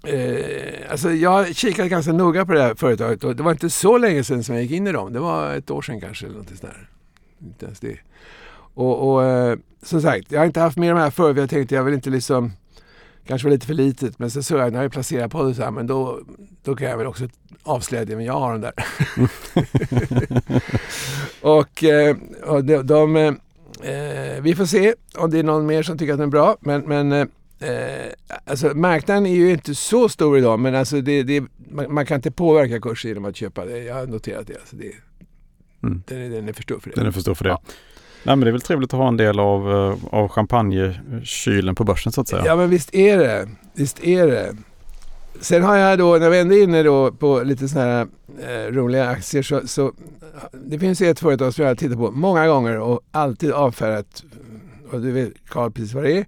eh, 0.05 0.91
alltså 0.91 1.11
jag 1.11 1.57
kikade 1.57 1.89
ganska 1.89 2.13
noga 2.13 2.47
på 2.47 2.53
det 2.53 2.63
här 2.63 2.75
företaget 2.75 3.25
och 3.25 3.37
det 3.37 3.43
var 3.43 3.51
inte 3.51 3.71
så 3.71 3.99
länge 3.99 4.25
sedan 4.25 4.45
som 4.45 4.55
jag 4.55 4.65
gick 4.65 4.73
in 4.73 4.87
i 4.87 4.93
dem. 4.93 5.13
Det 5.13 5.21
var 5.21 5.55
ett 5.55 5.71
år 5.71 5.83
sedan 5.83 6.01
kanske. 6.01 6.27
Eller 6.27 6.39
något 6.39 6.63
där. 6.63 6.89
Inte 7.41 7.65
ens 7.67 7.81
det. 7.81 7.99
Och, 8.75 9.13
och 9.13 9.25
eh, 9.25 9.59
som 9.83 10.03
sagt, 10.03 10.33
jag 10.33 10.41
har 10.41 10.47
inte 10.47 10.61
haft 10.61 10.77
med 10.77 10.91
de 10.91 10.99
här 10.99 11.11
förut. 11.11 11.37
Jag 11.37 11.51
tänkte 11.51 11.75
jag 11.75 11.85
vill 11.85 11.95
inte 11.95 12.11
liksom 12.11 12.53
kanske 13.27 13.47
var 13.47 13.53
lite 13.53 13.67
för 13.67 13.75
litet. 13.75 14.19
Men 14.19 14.31
så 14.31 14.43
såg 14.43 14.61
jag 14.61 14.73
när 14.73 14.83
jag 14.83 14.93
placerat 14.93 15.31
på 15.31 15.43
det 15.43 15.55
så 15.55 15.63
här, 15.63 15.71
men 15.71 15.87
då, 15.87 16.21
då 16.63 16.77
kan 16.77 16.89
jag 16.89 16.99
väl 16.99 17.07
också 17.07 17.29
avslöja 17.63 18.05
det, 18.05 18.17
men 18.17 18.25
jag 18.25 18.41
har 18.41 18.53
dem 18.53 18.61
där. 18.61 18.73
och, 21.41 21.85
eh, 21.85 22.17
och 22.47 22.65
de, 22.65 22.83
de 22.83 23.17
eh, 23.17 24.41
vi 24.41 24.55
får 24.57 24.67
se 24.67 24.95
om 25.17 25.31
det 25.31 25.39
är 25.39 25.43
någon 25.43 25.67
mer 25.67 25.83
som 25.83 25.99
tycker 25.99 26.13
att 26.13 26.19
den 26.19 26.29
är 26.29 26.31
bra. 26.31 26.57
Men, 26.61 26.81
men 26.81 27.13
eh, 27.13 27.27
eh, 27.61 28.39
alltså 28.45 28.75
marknaden 28.75 29.27
är 29.27 29.35
ju 29.35 29.51
inte 29.51 29.75
så 29.75 30.09
stor 30.09 30.39
idag 30.39 30.61
men 30.61 30.75
alltså 30.75 31.01
det, 31.01 31.23
det, 31.23 31.45
man, 31.71 31.95
man, 31.95 32.07
kan 32.07 32.15
inte 32.15 32.31
påverka 32.31 32.81
kursen 32.81 33.09
genom 33.09 33.25
att 33.25 33.37
köpa 33.37 33.65
det. 33.65 33.79
Jag 33.79 33.95
har 33.95 34.07
noterat 34.07 34.47
det. 34.47 34.55
Alltså 34.55 34.77
det 34.77 34.93
mm. 35.83 36.03
den, 36.07 36.19
är, 36.23 36.31
den 36.31 36.49
är 36.49 36.53
för 36.53 36.63
stor 36.63 36.81
för 36.81 36.91
det. 36.91 36.97
Den 36.97 37.07
är 37.07 37.11
för 37.11 37.21
stor 37.21 37.35
för 37.35 37.45
det. 37.45 37.51
Ja. 37.51 37.61
Nej, 38.23 38.37
men 38.37 38.41
det 38.41 38.51
är 38.51 38.53
väl 38.53 38.61
trevligt 38.61 38.95
att 38.95 38.99
ha 38.99 39.09
en 39.09 39.17
del 39.17 39.41
av, 39.41 39.71
eh, 39.71 40.15
av 40.15 40.29
champagnekylen 40.29 41.75
på 41.75 41.85
börsen 41.85 42.13
så 42.13 42.21
att 42.21 42.29
säga. 42.29 42.43
Ja 42.47 42.57
men 42.57 42.71
visst 42.71 42.95
är 42.95 43.19
det. 43.19 43.49
Visst 43.75 44.05
är 44.05 44.27
det. 44.27 44.57
Sen 45.41 45.63
har 45.63 45.77
jag 45.77 45.99
då, 45.99 46.17
när 46.17 46.31
vi 46.31 46.41
ändå 46.41 46.55
är 46.55 46.63
inne 46.63 46.83
då 46.83 47.13
på 47.13 47.43
lite 47.43 47.69
sådana 47.69 47.91
här 47.91 48.07
eh, 48.67 48.73
roliga 48.73 49.09
aktier 49.09 49.43
så, 49.43 49.67
så 49.67 49.93
det 50.53 50.79
finns 50.79 51.01
ett 51.01 51.21
företag 51.21 51.55
som 51.55 51.63
jag 51.63 51.71
har 51.71 51.77
tittat 51.77 51.97
på 51.97 52.11
många 52.11 52.47
gånger 52.47 52.79
och 52.79 53.01
alltid 53.11 53.53
avfärdat 53.53 54.25
och 54.91 55.01
du 55.01 55.13
vet 55.13 55.33
Carl 55.49 55.71
precis 55.71 55.95
vad 55.95 56.05
det 56.05 56.13
är. 56.13 56.27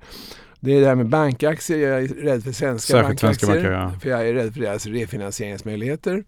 Det 0.61 0.73
är 0.73 0.81
det 0.81 0.87
här 0.87 0.95
med 0.95 1.09
bankaktier. 1.09 1.89
Jag 1.89 2.03
är 2.03 2.09
rädd 2.09 2.45
för 2.45 2.53
svenska 2.53 2.93
Särskilt 2.93 3.21
bankaktier. 3.21 3.49
Svenska 3.49 3.71
banker, 3.71 3.71
ja. 3.71 3.93
För 4.01 4.11
jag 4.11 4.29
är 4.29 4.35
rädd 4.35 4.55
för 4.55 4.61
deras 4.61 4.87
refinansieringsmöjligheter. 4.87 6.25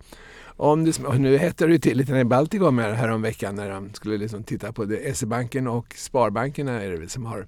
Om 0.57 0.85
det, 0.85 1.19
nu 1.19 1.39
hettade 1.39 1.73
det 1.73 1.79
till 1.79 1.99
lite 1.99 2.12
när 2.12 2.25
Baltikum 2.25 2.79
här, 2.79 2.93
här 2.93 3.11
om 3.11 3.23
veckan 3.23 3.55
när 3.55 3.71
de 3.71 3.95
skulle 3.95 4.17
liksom 4.17 4.43
titta 4.43 4.73
på 4.73 4.85
det. 4.85 5.17
SE-banken 5.17 5.67
och 5.67 5.95
Sparbankerna 5.97 6.83
är 6.83 6.91
det 6.91 6.97
väl 6.97 7.09
som 7.09 7.27
har 7.27 7.47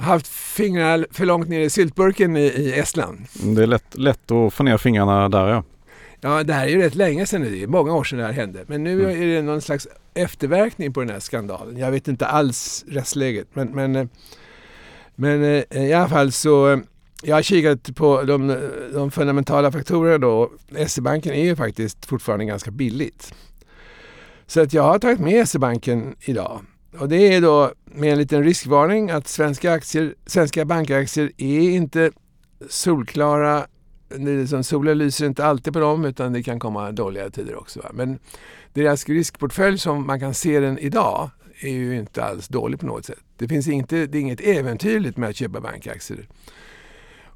haft 0.00 0.28
fingrarna 0.28 1.04
för 1.10 1.26
långt 1.26 1.48
ner 1.48 1.60
i 1.60 1.70
syltburken 1.70 2.36
i, 2.36 2.40
i 2.40 2.78
Estland. 2.78 3.18
Det 3.42 3.62
är 3.62 3.66
lätt, 3.66 3.98
lätt 3.98 4.30
att 4.30 4.54
få 4.54 4.62
ner 4.62 4.78
fingrarna 4.78 5.28
där 5.28 5.48
ja. 5.48 5.64
Ja, 6.20 6.44
det 6.44 6.52
här 6.52 6.66
är 6.66 6.70
ju 6.70 6.82
rätt 6.82 6.94
länge 6.94 7.26
sedan 7.26 7.42
det 7.42 7.62
är 7.62 7.66
många 7.66 7.94
år 7.94 8.04
sedan 8.04 8.18
det 8.18 8.24
här 8.24 8.32
hände. 8.32 8.64
Men 8.66 8.84
nu 8.84 9.04
mm. 9.04 9.22
är 9.22 9.26
det 9.26 9.42
någon 9.42 9.60
slags 9.60 9.88
efterverkning 10.14 10.92
på 10.92 11.00
den 11.00 11.10
här 11.10 11.20
skandalen. 11.20 11.76
Jag 11.76 11.90
vet 11.90 12.08
inte 12.08 12.26
alls 12.26 12.84
rättsläget. 12.88 13.48
Men, 13.52 13.68
men, 13.68 13.96
eh, 13.96 14.06
men 15.20 15.44
eh, 15.44 15.88
i 15.88 15.92
alla 15.92 16.08
fall 16.08 16.32
så 16.32 16.68
eh, 16.68 16.78
jag 17.22 17.36
har 17.36 17.42
kikat 17.42 17.94
på 17.94 18.22
de, 18.22 18.56
de 18.94 19.10
fundamentala 19.10 19.72
faktorerna 19.72 20.18
då. 20.18 20.50
SE-banken 20.86 21.32
är 21.32 21.44
ju 21.44 21.56
faktiskt 21.56 22.06
fortfarande 22.06 22.44
ganska 22.44 22.70
billigt. 22.70 23.34
Så 24.46 24.60
att 24.60 24.72
jag 24.72 24.82
har 24.82 24.98
tagit 24.98 25.20
med 25.20 25.48
SE-banken 25.48 26.16
idag. 26.20 26.60
Och 26.98 27.08
det 27.08 27.34
är 27.34 27.40
då 27.40 27.72
med 27.84 28.12
en 28.12 28.18
liten 28.18 28.44
riskvarning 28.44 29.10
att 29.10 29.28
svenska, 29.28 29.72
aktier, 29.72 30.14
svenska 30.26 30.64
bankaktier 30.64 31.32
är 31.36 31.60
inte 31.60 32.10
solklara. 32.68 33.66
Liksom 34.16 34.64
solen 34.64 34.98
lyser 34.98 35.26
inte 35.26 35.44
alltid 35.44 35.72
på 35.72 35.80
dem 35.80 36.04
utan 36.04 36.32
det 36.32 36.42
kan 36.42 36.58
komma 36.58 36.92
dåliga 36.92 37.30
tider 37.30 37.56
också. 37.56 37.80
Va? 37.80 37.90
Men 37.92 38.18
deras 38.72 39.08
riskportfölj 39.08 39.78
som 39.78 40.06
man 40.06 40.20
kan 40.20 40.34
se 40.34 40.60
den 40.60 40.78
idag 40.78 41.30
är 41.60 41.70
ju 41.72 41.98
inte 41.98 42.24
alls 42.24 42.48
dålig 42.48 42.80
på 42.80 42.86
något 42.86 43.04
sätt. 43.04 43.18
Det 43.38 43.48
finns 43.48 43.68
inte, 43.68 44.06
det 44.06 44.18
är 44.18 44.22
inget 44.22 44.40
äventyrligt 44.40 45.16
med 45.16 45.28
att 45.28 45.36
köpa 45.36 45.60
bankaktier. 45.60 46.28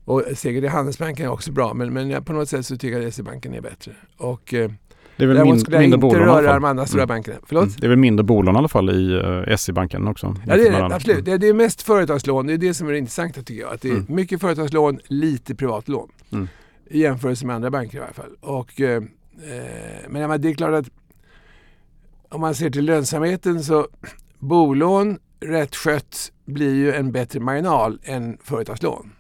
Och 0.05 0.23
säkert 0.35 0.65
är 0.65 0.69
Handelsbanken 0.69 1.29
också 1.29 1.53
bra 1.53 1.75
men, 1.75 1.93
men 1.93 2.25
på 2.25 2.33
något 2.33 2.49
sätt 2.49 2.67
så 2.67 2.77
tycker 2.77 2.99
jag 2.99 3.09
att 3.09 3.15
SE-banken 3.15 3.55
är 3.55 3.61
bättre. 3.61 3.93
Och, 4.17 4.55
eh, 4.55 4.71
det 5.17 5.25
är 5.25 5.29
väl 5.29 5.45
min, 5.45 5.61
skulle 5.61 5.77
jag 5.77 5.85
inte 5.85 5.97
röra 5.97 6.55
de 6.55 6.65
andra 6.65 6.87
stora 6.87 7.03
mm. 7.03 7.09
bankerna. 7.09 7.37
Förlåt? 7.47 7.65
Mm. 7.65 7.77
Det 7.79 7.87
är 7.87 7.89
väl 7.89 7.99
mindre 7.99 8.25
bolån 8.25 8.55
i 8.55 8.59
alla 8.59 8.69
fall 8.69 8.91
i 8.91 9.15
uh, 9.15 9.49
eh, 9.49 9.57
SE-banken 9.57 10.09
också? 10.09 10.37
Ja 10.47 10.57
det 10.57 10.69
är 10.69 10.73
det, 10.73 10.95
absolut. 10.95 11.25
Det, 11.25 11.39
det, 11.39 11.49
är 11.49 11.55
mest 11.55 11.83
företagslån. 11.83 12.47
Det 12.47 12.53
är 12.53 12.59
det 12.59 12.75
som 12.75 12.89
är 12.89 12.93
det 12.93 12.99
intressanta 12.99 13.43
tycker 13.43 13.63
jag. 13.63 13.73
Att 13.73 13.81
det 13.81 13.89
är 13.89 13.93
mm. 13.93 14.07
mycket 14.09 14.41
företagslån, 14.41 15.01
lite 15.07 15.55
privatlån. 15.55 16.09
Mm. 16.33 16.49
I 16.91 17.01
jämförelse 17.01 17.47
med 17.47 17.57
andra 17.57 17.71
banker 17.71 17.99
i 17.99 18.01
alla 18.01 18.13
fall. 18.13 18.31
Och, 18.41 18.81
eh, 18.81 18.97
eh 18.97 19.03
men 20.09 20.41
det 20.41 20.51
är 20.51 20.55
klart 20.55 20.75
att 20.75 20.91
om 22.29 22.41
man 22.41 22.55
ser 22.55 22.71
till 22.71 22.85
lönsamheten 22.85 23.65
så 23.65 23.87
bolån 24.39 25.19
rätt 25.43 25.77
skött 25.77 26.33
blir 26.45 26.75
ju 26.75 26.93
en 26.93 27.13
bättre 27.13 27.41
marginal 27.41 27.99
än 28.05 28.39
företagslån. 28.43 29.13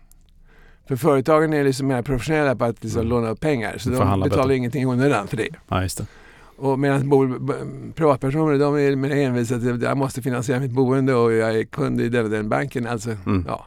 För 0.89 0.97
företagen 0.97 1.53
är 1.53 1.65
liksom 1.65 1.87
mer 1.87 2.03
professionella 2.03 2.57
på 2.57 2.65
att 2.65 2.83
liksom 2.83 3.01
mm. 3.01 3.11
låna 3.11 3.31
upp 3.31 3.41
pengar. 3.41 3.79
Så 3.79 3.91
de 3.91 3.99
betalar 3.99 4.43
bättre. 4.43 4.57
ingenting 4.57 4.87
onödan 4.87 5.27
för 5.27 5.37
det. 5.37 5.49
Ja, 5.69 5.81
det. 5.81 6.07
Och 6.57 6.79
medan 6.79 7.11
privatpersoner 7.95 8.59
de 8.59 8.75
är 8.75 8.97
mer 8.97 9.11
envisa 9.11 9.57
att 9.57 9.83
jag 9.83 9.97
måste 9.97 10.23
finansiera 10.23 10.61
mitt 10.61 10.71
boende 10.71 11.15
och 11.15 11.33
jag 11.33 11.59
är 11.59 11.65
kund 11.65 12.01
i 12.01 12.09
den 12.09 12.25
och 12.25 12.31
den 12.31 12.49
banken. 12.49 12.87
Alltså, 12.87 13.11
mm. 13.11 13.45
ja. 13.49 13.67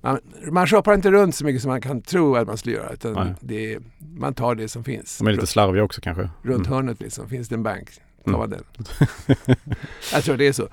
man, 0.00 0.18
man 0.50 0.66
shoppar 0.66 0.94
inte 0.94 1.10
runt 1.10 1.34
så 1.34 1.44
mycket 1.44 1.62
som 1.62 1.70
man 1.70 1.80
kan 1.80 2.02
tro 2.02 2.36
att 2.36 2.46
man 2.46 2.56
skulle 2.56 2.76
göra. 2.76 2.92
Utan 2.92 3.34
det, 3.40 3.78
man 4.16 4.34
tar 4.34 4.54
det 4.54 4.68
som 4.68 4.84
finns. 4.84 5.18
De 5.18 5.26
är 5.26 5.32
lite 5.32 5.46
slarviga 5.46 5.84
också 5.84 6.00
kanske. 6.00 6.30
Runt 6.42 6.66
mm. 6.66 6.72
hörnet 6.72 7.00
liksom. 7.00 7.28
Finns 7.28 7.48
det 7.48 7.54
en 7.54 7.62
bank, 7.62 7.88
mm. 8.26 8.50
den. 8.50 8.64
jag 10.12 10.24
tror 10.24 10.36
det 10.36 10.46
är 10.46 10.52
så. 10.52 10.68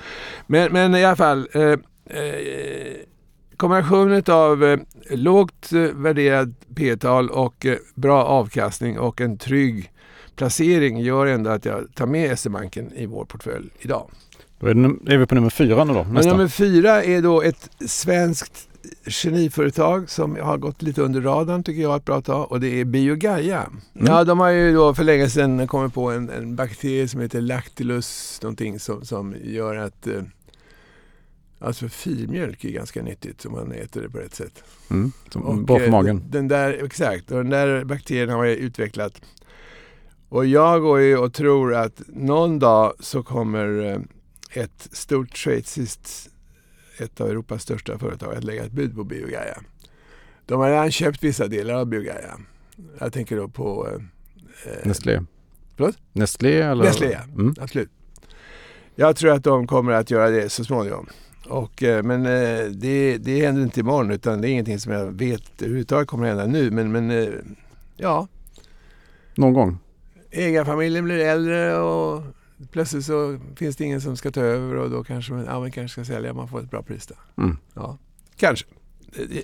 Men, 0.48 0.72
men 0.72 0.96
i 0.96 1.06
alla 1.06 1.16
fall. 1.16 1.48
Eh, 1.54 1.62
eh, 2.18 2.96
kombinationen 3.60 4.24
av 4.28 4.64
eh, 4.64 4.80
lågt 5.10 5.74
eh, 5.74 5.82
värderad 5.82 6.56
P-tal 6.76 7.30
och 7.30 7.66
eh, 7.66 7.78
bra 7.96 8.24
avkastning 8.24 9.00
och 9.00 9.22
en 9.22 9.38
trygg 9.38 9.92
placering 10.36 11.00
gör 11.00 11.26
ändå 11.26 11.50
att 11.50 11.66
jag 11.66 11.96
tar 11.96 12.06
med 12.06 12.40
SE-banken 12.40 12.94
i 12.94 13.06
vår 13.06 13.26
portfölj 13.26 13.70
idag. 13.80 14.10
Då 14.60 14.68
är, 14.68 14.74
det, 14.74 15.14
är 15.14 15.18
vi 15.18 15.26
på 15.26 15.36
nummer 15.36 15.50
fyra 15.50 15.84
nu 15.84 15.94
då. 15.94 16.04
Nästa. 16.04 16.32
Nummer 16.32 16.48
fyra 16.48 17.04
är 17.04 17.22
då 17.22 17.42
ett 17.42 17.70
svenskt 17.88 18.69
geniföretag 19.06 20.10
som 20.10 20.36
har 20.36 20.58
gått 20.58 20.82
lite 20.82 21.02
under 21.02 21.22
radarn 21.22 21.64
tycker 21.64 21.82
jag 21.82 21.96
ett 21.96 22.06
bra 22.06 22.22
tag 22.22 22.52
och 22.52 22.60
det 22.60 22.68
är 22.68 22.86
Biogaia. 22.86 23.62
Mm. 23.62 24.08
Ja, 24.08 24.24
de 24.24 24.40
har 24.40 24.50
ju 24.50 24.74
då 24.74 24.94
för 24.94 25.04
länge 25.04 25.30
sedan 25.30 25.68
kommit 25.68 25.94
på 25.94 26.12
en, 26.12 26.30
en 26.30 26.56
bakterie 26.56 27.08
som 27.08 27.22
heter 27.22 27.42
Lactylus 27.42 28.40
någonting 28.42 28.80
som, 28.80 29.06
som 29.06 29.36
gör 29.44 29.76
att 29.76 30.08
eh, 30.08 30.22
Alltså 31.62 31.90
filmjölk 31.90 32.64
är 32.64 32.70
ganska 32.70 33.02
nyttigt 33.02 33.46
om 33.46 33.52
man 33.52 33.72
äter 33.72 34.02
det 34.02 34.10
på 34.10 34.18
rätt 34.18 34.36
sätt. 34.36 34.64
Mm, 34.90 35.12
bra 35.66 35.80
för 35.80 35.86
eh, 35.86 35.92
magen. 35.92 36.24
Den 36.30 36.48
där, 36.48 36.84
exakt, 36.86 37.32
och 37.32 37.38
den 37.38 37.50
där 37.50 37.84
bakterien 37.84 38.30
har 38.30 38.38
man 38.38 38.48
utvecklat. 38.48 39.22
Och 40.30 40.46
jag 40.46 40.82
går 40.82 41.00
ju 41.00 41.18
och 41.18 41.34
tror 41.34 41.76
att 41.76 42.02
någon 42.08 42.60
dag 42.60 42.94
så 43.00 43.24
kommer 43.24 43.86
eh, 43.86 44.00
ett 44.64 44.90
stort 44.92 45.38
schweiziskt, 45.38 46.30
ett 47.02 47.22
av 47.22 47.30
Europas 47.30 47.62
största 47.62 47.98
företag 47.98 48.36
att 48.36 48.44
lägga 48.44 48.66
ett 48.66 48.72
bud 48.72 48.96
på 48.96 49.04
Biogaia. 49.04 49.58
De 50.46 50.60
har 50.60 50.70
redan 50.70 50.92
köpt 50.92 51.24
vissa 51.24 51.48
delar 51.48 51.74
av 51.74 51.86
Biogaia. 51.86 52.38
Jag 53.00 53.14
tänker 53.14 53.38
då 53.38 53.48
på... 53.48 53.88
Eh, 54.66 54.88
Nestlé. 54.88 55.22
Förlåt? 55.76 55.98
Nestlé 56.14 56.62
eller? 56.62 56.84
Nestlé, 56.84 57.12
ja. 57.12 57.20
Mm. 57.24 57.56
Absolut. 57.60 57.90
Jag 58.96 59.16
tror 59.16 59.32
att 59.32 59.44
de 59.44 59.68
kommer 59.68 59.92
att 59.92 60.12
göra 60.12 60.30
det 60.30 60.50
så 60.50 60.66
småningom. 60.66 61.08
Och, 61.50 61.84
eh, 61.84 62.04
men 62.04 62.26
eh, 62.26 62.66
det, 62.66 63.18
det 63.18 63.46
händer 63.46 63.62
inte 63.62 63.80
imorgon 63.80 64.12
utan 64.12 64.42
det 64.42 64.50
är 64.50 64.52
ingenting 64.52 64.80
som 64.80 64.92
jag 64.92 65.06
vet 65.06 65.62
överhuvudtaget 65.62 66.08
kommer 66.08 66.24
att 66.24 66.38
hända 66.38 66.60
nu. 66.60 66.72
Men, 66.72 66.92
men 66.92 67.12
eh, 67.12 67.30
ja. 67.98 68.28
Någon 69.36 69.54
gång? 69.54 69.78
Ägarfamiljen 70.32 71.06
blir 71.06 71.18
äldre 71.18 71.78
och 71.78 72.24
plötsligt 72.72 73.06
så 73.06 73.40
finns 73.56 73.76
det 73.76 73.84
ingen 73.84 74.02
som 74.02 74.18
ska 74.18 74.32
ta 74.32 74.42
över 74.42 74.76
och 74.76 74.90
då 74.90 75.04
kanske 75.04 75.34
man, 75.34 75.46
ja, 75.46 75.60
man 75.60 75.72
kanske 75.72 76.04
ska 76.04 76.14
sälja. 76.14 76.34
Man 76.34 76.48
får 76.48 76.60
ett 76.60 76.72
bra 76.72 76.82
pris 76.82 77.08
där. 77.08 77.18
Mm. 77.38 77.58
Ja, 77.74 77.98
kanske. 78.36 78.66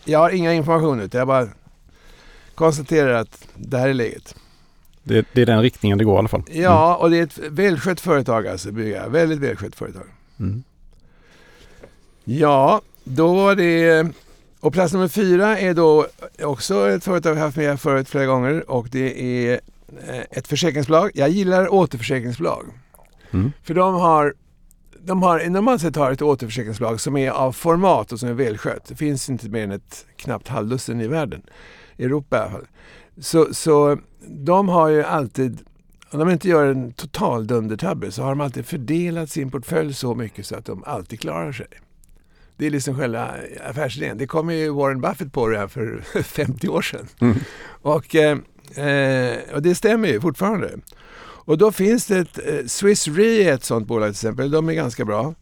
Jag 0.06 0.19
har 0.19 0.30
inga 0.30 0.54
informationer 0.54 1.04
utan 1.04 1.19
jag 1.19 1.28
bara 1.28 1.47
konstaterar 2.56 3.13
att 3.13 3.47
det 3.56 3.78
här 3.78 3.89
är 3.89 3.93
läget. 3.93 4.36
Det, 5.04 5.25
det, 5.34 5.41
är 5.41 5.45
den 5.45 5.62
riktningen 5.62 5.97
det 5.97 6.04
går 6.04 6.15
i 6.15 6.19
alla 6.19 6.28
fall. 6.28 6.43
Mm. 6.47 6.62
Ja, 6.62 6.95
och 6.95 7.10
det 7.10 7.17
är 7.17 7.23
ett 7.23 7.38
välskött 7.49 8.01
företag 8.01 8.47
alltså. 8.47 8.71
Bygga. 8.71 9.08
Väldigt 9.08 9.39
välskött 9.39 9.75
företag. 9.75 10.06
Mm. 10.39 10.63
Ja, 12.23 12.82
då 13.04 13.34
var 13.34 13.56
det... 13.56 14.08
Och 14.60 14.73
plats 14.73 14.93
nummer 14.93 15.08
fyra 15.08 15.60
är 15.60 15.73
då 15.73 16.08
också 16.43 16.89
ett 16.89 17.04
företag 17.04 17.34
vi 17.34 17.39
haft 17.39 17.58
med 17.58 17.82
förut 17.82 18.10
flera 18.10 18.25
gånger 18.25 18.69
och 18.69 18.88
det 18.91 19.23
är 19.23 19.60
eh, 20.08 20.21
ett 20.32 20.47
försäkringsbolag. 20.47 21.12
Jag 21.13 21.30
gillar 21.30 21.73
återförsäkringsbolag. 21.73 22.65
Mm. 23.35 23.51
För 23.63 23.73
de 23.73 23.93
har 23.93 24.33
de 25.05 25.23
har 25.23 25.49
normalt 25.49 25.81
sett 25.81 25.95
har 25.95 26.11
ett 26.11 26.21
återförsäkringsbolag 26.21 27.01
som 27.01 27.17
är 27.17 27.31
av 27.31 27.51
format 27.51 28.11
och 28.11 28.19
som 28.19 28.29
är 28.29 28.33
välskött. 28.33 28.85
Det 28.87 28.95
finns 28.95 29.29
inte 29.29 29.49
mer 29.49 29.63
än 29.63 29.71
ett 29.71 30.05
knappt 30.15 30.47
halvdussin 30.47 31.01
i 31.01 31.07
världen. 31.07 31.41
I 31.97 32.05
Europa 32.05 32.37
i 32.37 32.39
alla 32.39 32.51
fall. 32.51 32.67
Så, 33.17 33.53
så 33.53 33.97
de 34.27 34.69
har 34.69 34.87
ju 34.87 35.03
alltid, 35.03 35.59
om 36.09 36.19
de 36.19 36.29
inte 36.29 36.49
gör 36.49 36.65
en 36.65 36.91
total 36.91 37.47
dundertabbe, 37.47 38.11
så 38.11 38.21
har 38.23 38.29
de 38.29 38.41
alltid 38.41 38.65
fördelat 38.65 39.29
sin 39.29 39.51
portfölj 39.51 39.93
så 39.93 40.15
mycket 40.15 40.45
så 40.45 40.55
att 40.55 40.65
de 40.65 40.83
alltid 40.83 41.19
klarar 41.19 41.51
sig. 41.51 41.67
Det 42.57 42.65
är 42.65 42.69
liksom 42.69 42.97
själva 42.97 43.29
affärsidén. 43.69 44.17
Det 44.17 44.27
kom 44.27 44.49
ju 44.49 44.69
Warren 44.69 45.01
Buffett 45.01 45.33
på 45.33 45.47
redan 45.47 45.69
för 45.69 46.01
50 46.23 46.67
år 46.67 46.81
sedan. 46.81 47.07
Mm. 47.21 47.37
Och, 47.67 48.15
eh, 48.15 48.37
och 49.53 49.61
det 49.61 49.75
stämmer 49.75 50.07
ju 50.07 50.21
fortfarande. 50.21 50.71
Och 51.45 51.58
då 51.58 51.71
finns 51.71 52.05
det 52.05 52.17
ett, 52.17 52.39
eh, 52.47 52.65
Swiss 52.65 53.08
Re 53.08 53.49
ett 53.49 53.63
sånt 53.63 53.88
bolag 53.88 54.08
till 54.08 54.12
exempel. 54.12 54.51
De 54.51 54.69
är 54.69 54.73
ganska 54.73 55.05
bra. 55.05 55.34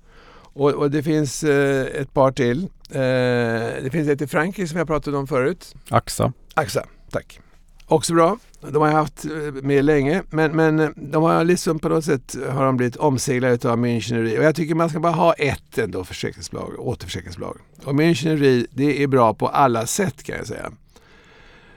Och, 0.54 0.72
och 0.72 0.92
det 0.92 1.04
finns 1.04 1.44
eh, 1.44 1.86
ett 2.02 2.14
par 2.14 2.32
till. 2.32 2.64
Eh, 2.90 3.84
det 3.84 3.90
finns 3.92 4.10
ett 4.10 4.22
i 4.22 4.28
Frankrike 4.28 4.68
som 4.68 4.78
jag 4.78 4.88
pratade 4.88 5.18
om 5.18 5.28
förut. 5.28 5.76
AXA. 5.90 6.34
AXA, 6.54 6.86
tack. 7.12 7.40
Också 7.86 8.14
bra. 8.14 8.38
De 8.62 8.82
har 8.82 8.88
jag 8.88 8.96
haft 8.96 9.26
eh, 9.26 9.32
med 9.64 9.86
länge 9.86 10.24
men, 10.30 10.56
men 10.56 10.80
eh, 10.80 10.90
de 10.96 11.24
har 11.24 11.44
liksom 11.44 11.80
på 11.80 11.90
något 11.90 12.06
sätt 12.06 12.36
har 12.50 12.66
de 12.66 12.78
blivit 12.78 12.96
omseglade 12.96 13.70
av 13.72 13.78
München 13.78 14.38
Och 14.38 14.44
jag 14.44 14.56
tycker 14.56 14.76
man 14.76 14.90
ska 14.90 15.00
bara 15.00 15.14
ha 15.14 15.34
ett 15.34 15.78
ändå 15.78 16.04
försäkringsbolag, 16.04 16.76
återförsäkringsbolag. 16.80 17.58
Och 17.84 17.94
München 17.94 18.68
det 18.72 19.04
är 19.04 19.08
bra 19.08 19.34
på 19.34 19.48
alla 19.48 19.86
sätt 19.88 20.24
kan 20.24 20.36
jag 20.36 20.48
säga. 20.48 20.72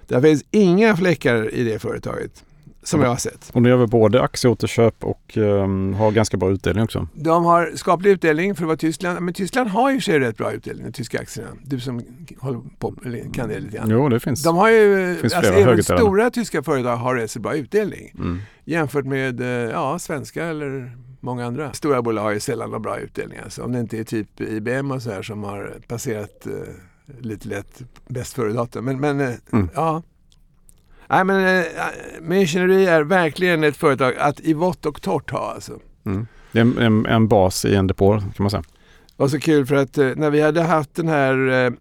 Det 0.06 0.22
finns 0.22 0.44
inga 0.50 0.96
fläckar 0.96 1.54
i 1.54 1.64
det 1.64 1.78
företaget. 1.78 2.44
Som 2.86 3.00
jag 3.00 3.08
har 3.08 3.16
sett. 3.16 3.50
Och 3.52 3.62
de 3.62 3.68
gör 3.68 3.76
väl 3.76 3.88
både 3.88 4.22
aktieåterköp 4.22 5.04
och 5.04 5.36
um, 5.36 5.94
har 5.94 6.10
ganska 6.10 6.36
bra 6.36 6.50
utdelning 6.50 6.84
också? 6.84 7.08
De 7.14 7.44
har 7.44 7.72
skaplig 7.74 8.10
utdelning 8.10 8.54
för 8.54 8.62
att 8.62 8.66
vara 8.66 8.76
Tyskland. 8.76 9.20
Men 9.20 9.34
Tyskland 9.34 9.70
har 9.70 9.92
ju 9.92 10.00
sig 10.00 10.18
rätt 10.18 10.36
bra 10.36 10.52
utdelning, 10.52 10.84
de 10.84 10.92
tyska 10.92 11.20
aktierna. 11.20 11.50
Du 11.64 11.80
som 11.80 12.02
håller 12.38 12.60
på, 12.78 12.94
eller 13.04 13.32
kan 13.32 13.48
det 13.48 13.60
lite 13.60 13.76
grann. 13.76 13.90
Jo, 13.90 14.08
det 14.08 14.20
finns. 14.20 14.42
De 14.42 14.56
har 14.56 14.70
ju, 14.70 15.16
finns 15.20 15.34
alltså, 15.34 15.52
även 15.52 15.82
stora 15.82 16.30
tyska 16.30 16.62
företag 16.62 16.96
har 16.96 17.14
rätt 17.14 17.30
så 17.30 17.40
bra 17.40 17.54
utdelning. 17.54 18.12
Mm. 18.18 18.40
Jämfört 18.64 19.04
med 19.04 19.40
eh, 19.40 19.46
ja, 19.46 19.98
svenska 19.98 20.44
eller 20.44 20.96
många 21.20 21.46
andra. 21.46 21.72
Stora 21.72 22.02
bolag 22.02 22.22
har 22.22 22.30
ju 22.30 22.40
sällan 22.40 22.70
någon 22.70 22.82
bra 22.82 22.98
utdelning. 22.98 23.38
Alltså, 23.44 23.62
om 23.62 23.72
det 23.72 23.80
inte 23.80 23.98
är 23.98 24.04
typ 24.04 24.40
IBM 24.40 24.90
och 24.90 25.02
så 25.02 25.10
här 25.10 25.22
som 25.22 25.44
har 25.44 25.78
passerat 25.88 26.46
eh, 26.46 26.52
lite 27.20 27.48
lätt 27.48 27.82
bäst 28.08 28.34
före-datum. 28.34 28.84
Men, 28.84 29.00
men 29.00 29.20
eh, 29.20 29.34
mm. 29.52 29.68
ja, 29.74 30.02
Nej, 31.08 31.24
men 31.24 31.58
äh, 31.58 31.64
Missionary 32.20 32.84
är 32.84 33.02
verkligen 33.02 33.64
ett 33.64 33.76
företag 33.76 34.16
att 34.18 34.40
i 34.40 34.54
vått 34.54 34.86
och 34.86 35.02
torrt 35.02 35.30
ha. 35.30 35.52
Alltså. 35.54 35.78
Mm. 36.06 36.26
Det 36.52 36.58
är 36.58 36.62
en, 36.62 36.78
en, 36.78 37.06
en, 37.06 37.28
bas 37.28 37.64
i 37.64 37.74
en 37.74 37.86
depå 37.86 38.18
kan 38.18 38.32
man 38.38 38.50
säga. 38.50 38.62
Det 38.62 39.22
var 39.22 39.28
så 39.28 39.40
kul 39.40 39.66
för 39.66 39.74
att 39.74 39.98
äh, 39.98 40.08
när 40.16 40.30
vi 40.30 40.40
hade 40.40 40.62
haft 40.62 40.94
den 40.94 41.08
här 41.08 41.66
äh, 41.66 41.72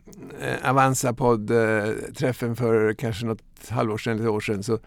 Avanza-podd-träffen 0.69 2.55
för 2.55 2.93
kanske 2.93 3.25
något 3.25 3.41
halvår 3.69 3.97
sedan, 3.97 4.19
ett 4.19 4.27
år 4.27 4.39
sedan, 4.39 4.63
så 4.63 4.79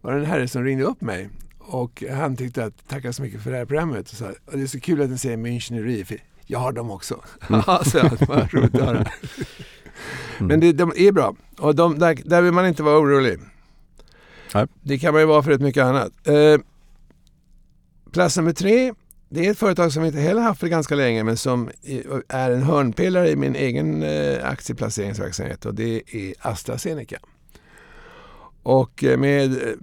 var 0.00 0.12
det 0.12 0.18
en 0.18 0.26
herre 0.26 0.48
som 0.48 0.64
ringde 0.64 0.84
upp 0.84 1.00
mig. 1.00 1.28
Och 1.58 2.04
han 2.10 2.36
tyckte 2.36 2.64
att 2.64 2.88
tacka 2.88 3.12
så 3.12 3.22
mycket 3.22 3.42
för 3.42 3.50
det 3.50 3.56
här 3.56 3.64
programmet. 3.64 4.10
Och 4.10 4.16
sa, 4.16 4.26
och 4.26 4.52
det 4.52 4.62
är 4.62 4.66
så 4.66 4.80
kul 4.80 5.02
att 5.02 5.10
ni 5.10 5.18
säger 5.18 5.36
Münchner 5.36 6.04
för 6.04 6.16
jag 6.46 6.58
har 6.58 6.72
dem 6.72 6.90
också. 6.90 7.20
Mm. 7.48 7.62
så, 7.84 7.98
roligt 8.50 8.74
att 8.74 8.80
höra. 8.80 8.96
Mm. 8.96 10.48
Men 10.48 10.60
det, 10.60 10.72
de 10.72 10.92
är 10.96 11.12
bra 11.12 11.34
och 11.58 11.74
de, 11.74 11.98
där, 11.98 12.18
där 12.24 12.42
vill 12.42 12.52
man 12.52 12.66
inte 12.66 12.82
vara 12.82 12.98
orolig. 12.98 13.38
Nej. 14.54 14.66
Det 14.82 14.98
kan 14.98 15.12
man 15.12 15.22
ju 15.22 15.26
vara 15.26 15.42
för 15.42 15.50
rätt 15.50 15.60
mycket 15.60 15.84
annat. 15.84 16.12
Eh, 16.26 16.60
plats 18.12 18.36
nummer 18.36 18.52
tre. 18.52 18.92
Det 19.28 19.46
är 19.46 19.50
ett 19.50 19.58
företag 19.58 19.92
som 19.92 20.02
vi 20.02 20.08
inte 20.08 20.20
heller 20.20 20.42
haft 20.42 20.60
för 20.60 20.68
ganska 20.68 20.94
länge 20.94 21.24
men 21.24 21.36
som 21.36 21.70
är 22.28 22.50
en 22.50 22.62
hörnpelare 22.62 23.30
i 23.30 23.36
min 23.36 23.56
egen 23.56 24.02
eh, 24.02 24.48
aktieplaceringsverksamhet 24.48 25.66
och 25.66 25.74
det 25.74 26.02
är 26.06 26.34
AstraZeneca. 26.38 27.18
Och 28.62 29.04
eh, 29.04 29.18
med, 29.18 29.52
eh, 29.52 29.74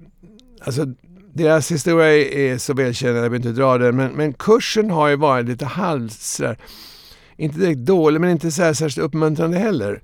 alltså 0.62 0.86
deras 1.34 1.72
historia 1.72 2.08
är 2.16 2.58
så 2.58 2.74
välkänd, 2.74 3.10
jag 3.10 3.16
behöver 3.16 3.36
inte 3.36 3.52
dra 3.52 3.78
den, 3.78 3.96
men, 3.96 4.12
men 4.12 4.34
kursen 4.34 4.90
har 4.90 5.08
ju 5.08 5.16
varit 5.16 5.46
lite 5.46 5.66
halv, 5.66 6.10
inte 7.38 7.60
direkt 7.60 7.80
dålig 7.80 8.22
men 8.22 8.30
inte 8.30 8.52
så 8.52 8.64
här 8.64 8.74
särskilt 8.74 9.06
uppmuntrande 9.06 9.58
heller. 9.58 10.02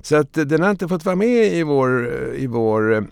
Så 0.00 0.16
att 0.16 0.32
den 0.32 0.62
har 0.62 0.70
inte 0.70 0.88
fått 0.88 1.04
vara 1.04 1.16
med 1.16 1.54
i 1.54 1.62
vår, 1.62 2.12
eh, 2.12 2.42
i 2.42 2.46
vår 2.46 3.06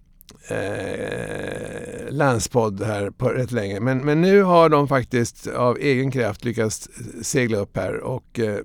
eh, 0.49 2.11
landspodd 2.11 2.83
här 2.83 3.11
på 3.11 3.29
rätt 3.29 3.53
länge. 3.53 3.81
Men, 3.81 3.99
men 3.99 4.21
nu 4.21 4.43
har 4.43 4.69
de 4.69 4.89
faktiskt 4.89 5.47
av 5.47 5.79
egen 5.79 6.11
kraft 6.11 6.45
lyckats 6.45 6.89
segla 7.23 7.59
upp 7.59 7.77
här 7.77 8.01
och 8.01 8.39
eh, 8.39 8.59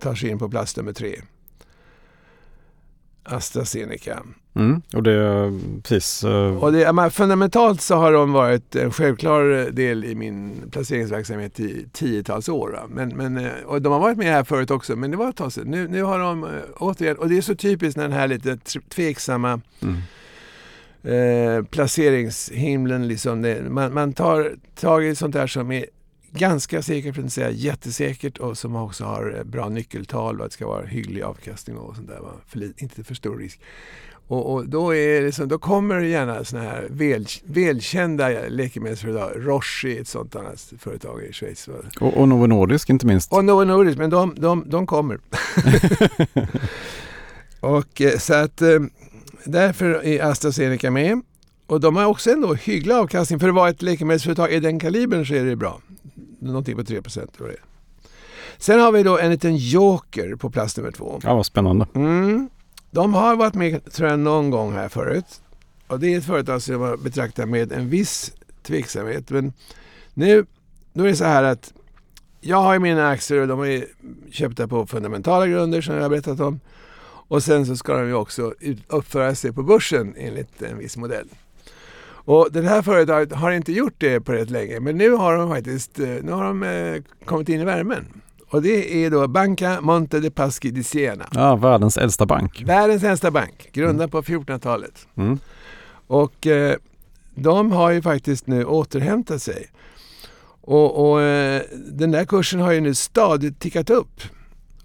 tar 0.00 0.14
sig 0.14 0.30
in 0.30 0.38
på 0.38 0.48
plats 0.48 0.76
nummer 0.76 0.92
tre. 0.92 1.20
AstraZeneca. 3.22 4.22
Mm, 4.56 4.82
och 4.92 5.02
det 5.02 5.52
precis. 5.82 6.24
Uh... 6.24 6.56
Och 6.56 6.72
det, 6.72 6.92
men 6.92 7.10
fundamentalt 7.10 7.80
så 7.80 7.94
har 7.94 8.12
de 8.12 8.32
varit 8.32 8.76
en 8.76 8.90
självklar 8.92 9.70
del 9.70 10.04
i 10.04 10.14
min 10.14 10.62
placeringsverksamhet 10.70 11.60
i 11.60 11.88
tiotals 11.92 12.48
år. 12.48 12.80
Men, 12.88 13.08
men, 13.08 13.36
eh, 13.36 13.52
och 13.66 13.82
de 13.82 13.92
har 13.92 14.00
varit 14.00 14.18
med 14.18 14.26
här 14.26 14.44
förut 14.44 14.70
också, 14.70 14.96
men 14.96 15.10
det 15.10 15.16
var 15.16 15.28
ett 15.28 15.36
tag 15.36 15.52
sedan. 15.52 15.70
Nu, 15.70 15.88
nu 15.88 16.02
har 16.02 16.18
de 16.18 16.44
uh, 16.44 16.50
återigen, 16.76 17.16
och 17.16 17.28
det 17.28 17.36
är 17.36 17.42
så 17.42 17.54
typiskt 17.54 17.96
när 17.96 18.04
den 18.04 18.12
här 18.12 18.28
lite 18.28 18.56
tveksamma 18.88 19.60
mm 19.82 19.96
Eh, 21.04 21.64
placeringshimlen. 21.64 23.08
Liksom. 23.08 23.42
Det, 23.42 23.70
man, 23.70 23.94
man 23.94 24.12
tar 24.12 24.56
tag 24.74 25.04
i 25.04 25.14
sånt 25.14 25.32
där 25.32 25.46
som 25.46 25.72
är 25.72 25.86
ganska 26.30 26.82
säkert, 26.82 27.14
för 27.14 27.22
att 27.22 27.24
inte 27.24 27.34
säga 27.34 27.50
jättesäkert 27.50 28.38
och 28.38 28.58
som 28.58 28.76
också 28.76 29.04
har 29.04 29.34
eh, 29.38 29.44
bra 29.44 29.68
nyckeltal 29.68 30.40
att 30.40 30.46
det 30.46 30.52
ska 30.52 30.66
vara 30.66 30.86
hygglig 30.86 31.22
avkastning 31.22 31.76
och 31.76 31.96
sånt 31.96 32.08
där. 32.08 32.20
För, 32.46 32.82
inte 32.82 33.04
för 33.04 33.14
stor 33.14 33.38
risk. 33.38 33.60
Och, 34.26 34.52
och, 34.52 34.68
då, 34.68 34.94
är 34.94 35.30
så, 35.30 35.44
då 35.44 35.58
kommer 35.58 36.00
gärna 36.00 36.44
såna 36.44 36.62
här 36.62 36.86
väl, 36.90 37.26
välkända 37.44 38.28
läkemedelsföretag. 38.48 39.32
Roche 39.36 39.88
är 39.96 40.00
ett 40.00 40.08
sånt 40.08 40.36
annat 40.36 40.72
företag 40.78 41.22
i 41.22 41.32
Schweiz. 41.32 41.68
Och, 42.00 42.16
och 42.16 42.28
Novo 42.28 42.46
Nordisk 42.46 42.90
inte 42.90 43.06
minst. 43.06 43.32
Och 43.32 43.44
Novo 43.44 43.64
Nordisk, 43.64 43.98
men 43.98 44.10
de, 44.10 44.34
de, 44.38 44.64
de 44.66 44.86
kommer. 44.86 45.18
och 47.60 48.00
eh, 48.00 48.18
så 48.18 48.34
att 48.34 48.62
Därför 49.44 50.04
är 50.04 50.24
AstraZeneca 50.24 50.90
med. 50.90 51.20
Och 51.66 51.80
de 51.80 51.96
har 51.96 52.04
också 52.04 52.30
ändå 52.30 52.54
hygglig 52.54 52.94
avkastning. 52.94 53.40
För 53.40 53.48
att 53.48 53.54
vara 53.54 53.68
ett 53.70 53.82
läkemedelsföretag 53.82 54.52
i 54.52 54.60
den 54.60 54.78
kalibern 54.78 55.26
så 55.26 55.34
är 55.34 55.44
det 55.44 55.56
bra. 55.56 55.80
Någonting 56.38 56.76
på 56.76 56.84
3 56.84 57.02
procent. 57.02 57.38
Sen 58.58 58.80
har 58.80 58.92
vi 58.92 59.02
då 59.02 59.18
en 59.18 59.30
liten 59.30 59.56
joker 59.56 60.36
på 60.36 60.50
plats 60.50 60.76
nummer 60.76 60.90
två. 60.90 61.20
Ja, 61.22 61.34
vad 61.34 61.46
spännande. 61.46 61.86
Mm. 61.94 62.48
De 62.90 63.14
har 63.14 63.36
varit 63.36 63.54
med 63.54 63.92
tror 63.92 64.10
jag 64.10 64.18
någon 64.18 64.50
gång 64.50 64.72
här 64.72 64.88
förut. 64.88 65.40
Och 65.86 66.00
det 66.00 66.14
är 66.14 66.18
ett 66.18 66.24
företag 66.24 66.62
som 66.62 66.82
jag 66.82 67.00
betraktar 67.00 67.46
med 67.46 67.72
en 67.72 67.88
viss 67.88 68.32
tveksamhet. 68.62 69.30
Men 69.30 69.52
nu 70.14 70.46
då 70.92 71.04
är 71.04 71.08
det 71.08 71.16
så 71.16 71.24
här 71.24 71.42
att 71.42 71.72
jag 72.40 72.56
har 72.56 72.72
ju 72.72 72.78
mina 72.78 73.08
aktier 73.08 73.40
och 73.40 73.48
de 73.48 73.60
är 73.60 73.86
köpta 74.30 74.68
på 74.68 74.86
fundamentala 74.86 75.46
grunder 75.46 75.80
som 75.80 75.94
jag 75.94 76.02
har 76.02 76.08
berättat 76.08 76.40
om. 76.40 76.60
Och 77.28 77.42
sen 77.42 77.66
så 77.66 77.76
ska 77.76 77.96
de 77.96 78.06
ju 78.06 78.14
också 78.14 78.54
uppföra 78.86 79.34
sig 79.34 79.52
på 79.52 79.62
börsen 79.62 80.14
enligt 80.16 80.62
en 80.62 80.78
viss 80.78 80.96
modell. 80.96 81.28
Och 82.26 82.48
det 82.52 82.62
här 82.62 82.82
företaget 82.82 83.32
har 83.32 83.50
inte 83.50 83.72
gjort 83.72 83.94
det 83.98 84.20
på 84.20 84.32
rätt 84.32 84.50
länge 84.50 84.80
men 84.80 84.98
nu 84.98 85.10
har 85.10 85.36
de 85.36 85.48
faktiskt 85.48 85.98
eh, 85.98 86.08
nu 86.08 86.32
har 86.32 86.44
de 86.44 86.62
eh, 86.62 87.02
kommit 87.24 87.48
in 87.48 87.60
i 87.60 87.64
värmen. 87.64 88.06
Och 88.48 88.62
det 88.62 89.04
är 89.04 89.10
då 89.10 89.28
Banca 89.28 89.80
Monte 89.80 90.20
de 90.20 90.30
Paschi 90.30 90.70
di 90.70 90.82
Siena. 90.82 91.28
Ja, 91.32 91.56
världens 91.56 91.96
äldsta 91.96 92.26
bank. 92.26 92.62
Världens 92.66 93.04
äldsta 93.04 93.30
bank, 93.30 93.68
grundad 93.72 93.94
mm. 93.94 94.10
på 94.10 94.22
1400-talet. 94.22 95.06
Mm. 95.16 95.38
Och 96.06 96.46
eh, 96.46 96.76
de 97.34 97.72
har 97.72 97.90
ju 97.90 98.02
faktiskt 98.02 98.46
nu 98.46 98.64
återhämtat 98.64 99.42
sig. 99.42 99.66
Och, 100.60 101.10
och 101.10 101.22
eh, 101.22 101.62
den 101.72 102.10
där 102.10 102.24
kursen 102.24 102.60
har 102.60 102.72
ju 102.72 102.80
nu 102.80 102.94
stadigt 102.94 103.60
tickat 103.60 103.90
upp. 103.90 104.20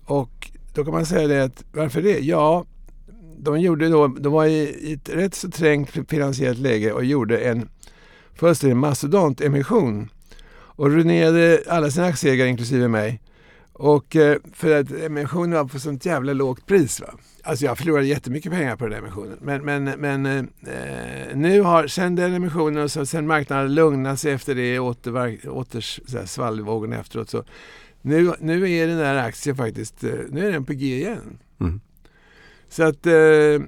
Och 0.06 0.38
då 0.79 0.85
kan 0.85 0.93
man 0.93 1.05
säga 1.05 1.27
det 1.27 1.43
att 1.43 1.63
varför 1.71 2.01
det? 2.01 2.19
Ja, 2.19 2.65
de, 3.37 3.59
gjorde 3.59 3.89
då, 3.89 4.07
de 4.07 4.33
var 4.33 4.45
i 4.45 4.93
ett 4.93 5.09
rätt 5.09 5.35
så 5.35 5.51
trängt 5.51 5.89
finansiellt 6.09 6.59
läge 6.59 6.91
och 6.93 7.05
gjorde 7.05 7.37
en 7.37 7.69
fullständig 8.35 8.75
mastodontemission 8.75 10.09
och 10.51 10.91
ruinerade 10.91 11.63
alla 11.67 11.91
sina 11.91 12.05
aktieägare 12.05 12.49
inklusive 12.49 12.87
mig. 12.87 13.21
Och 13.73 14.15
eh, 14.15 14.37
för 14.53 14.79
att 14.79 14.91
emissionen 14.91 15.51
var 15.51 15.65
på 15.65 15.79
sånt 15.79 16.05
jävla 16.05 16.33
lågt 16.33 16.65
pris. 16.65 17.01
Va? 17.01 17.07
Alltså 17.43 17.65
jag 17.65 17.77
förlorade 17.77 18.07
jättemycket 18.07 18.51
pengar 18.51 18.75
på 18.75 18.87
den 18.87 18.99
emissionen. 18.99 19.37
Men, 19.41 19.65
men, 19.65 19.83
men 19.83 20.25
eh, 20.25 20.37
eh, 20.73 21.35
nu 21.35 21.61
har, 21.61 21.87
sen 21.87 22.15
den 22.15 22.33
emissionen 22.33 22.83
och 22.83 22.91
så, 22.91 23.05
sen 23.05 23.27
marknaden 23.27 23.75
lugnat 23.75 24.19
sig 24.19 24.31
efter 24.31 24.55
det, 24.55 24.79
åter, 24.79 25.49
åter 25.49 26.25
svallvågen 26.25 26.93
efteråt, 26.93 27.29
så 27.29 27.43
nu, 28.01 28.33
nu 28.39 28.71
är 28.71 28.88
den 28.88 28.97
där 28.97 29.15
aktien 29.15 29.55
faktiskt 29.55 30.03
eh, 30.03 30.12
nu 30.29 30.47
är 30.47 30.51
den 30.51 30.65
på 30.65 30.73
G 30.73 30.97
igen. 30.97 31.39
Mm. 31.59 31.81
Så 32.69 32.83
att 32.83 33.05
eh, 33.05 33.13
eh, 33.13 33.59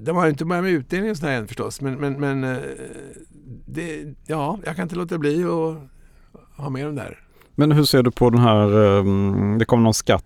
de 0.00 0.16
har 0.16 0.28
inte 0.28 0.44
börjat 0.44 0.64
med 0.64 0.72
utdelning 0.72 1.10
och 1.10 1.16
sådär 1.16 1.32
än 1.32 1.48
förstås. 1.48 1.80
Men, 1.80 1.94
men, 1.94 2.20
men 2.20 2.58
det, 3.66 4.14
ja, 4.26 4.58
jag 4.64 4.76
kan 4.76 4.82
inte 4.82 4.96
låta 4.96 5.18
bli 5.18 5.44
att 5.44 5.78
ha 6.56 6.70
med 6.70 6.86
dem 6.86 6.94
där. 6.94 7.18
Men 7.54 7.72
hur 7.72 7.84
ser 7.84 8.02
du 8.02 8.10
på 8.10 8.30
den 8.30 8.40
här, 8.40 8.74
um, 8.74 9.58
det 9.58 9.64
kommer 9.64 9.82
någon 9.82 9.94
skatt 9.94 10.24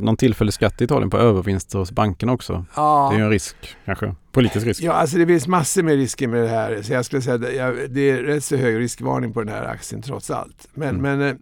någon 0.00 0.16
tillfällig 0.16 0.54
skatt 0.54 0.80
i 0.80 0.84
Italien 0.84 1.10
på 1.10 1.18
övervinster 1.18 1.78
hos 1.78 1.92
bankerna 1.92 2.32
också. 2.32 2.64
Ja. 2.76 3.08
Det 3.10 3.16
är 3.16 3.18
ju 3.18 3.24
en 3.24 3.30
risk 3.30 3.56
kanske, 3.84 4.14
politisk 4.32 4.66
risk. 4.66 4.82
Ja, 4.82 4.92
alltså 4.92 5.18
det 5.18 5.26
finns 5.26 5.46
massor 5.46 5.82
med 5.82 5.94
risker 5.94 6.28
med 6.28 6.42
det 6.42 6.48
här. 6.48 6.82
Så 6.82 6.92
jag 6.92 7.04
skulle 7.04 7.22
säga 7.22 7.34
att 7.34 7.94
det 7.94 8.10
är 8.10 8.22
rätt 8.22 8.44
så 8.44 8.56
hög 8.56 8.78
riskvarning 8.78 9.32
på 9.32 9.40
den 9.40 9.54
här 9.54 9.64
aktien 9.64 10.02
trots 10.02 10.30
allt. 10.30 10.68
Men, 10.74 10.88
mm. 10.88 11.18
men 11.18 11.38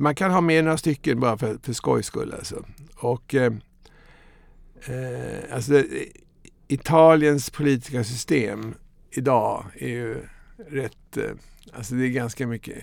man 0.00 0.14
kan 0.14 0.30
ha 0.30 0.40
med 0.40 0.64
några 0.64 0.76
stycken 0.76 1.20
bara 1.20 1.38
för, 1.38 1.58
för 1.62 1.72
skojs 1.72 2.06
skull. 2.06 2.34
Alltså. 2.38 2.64
Och, 2.96 3.34
eh, 3.34 3.52
alltså 5.52 5.72
det, 5.72 5.86
Italiens 6.68 7.50
politiska 7.50 8.04
system 8.04 8.74
idag 9.10 9.64
är 9.74 9.88
ju 9.88 10.16
rätt... 10.68 11.16
Eh, 11.16 11.30
alltså 11.72 11.94
det 11.94 12.06
är 12.06 12.08
ganska 12.08 12.46
mycket, 12.46 12.78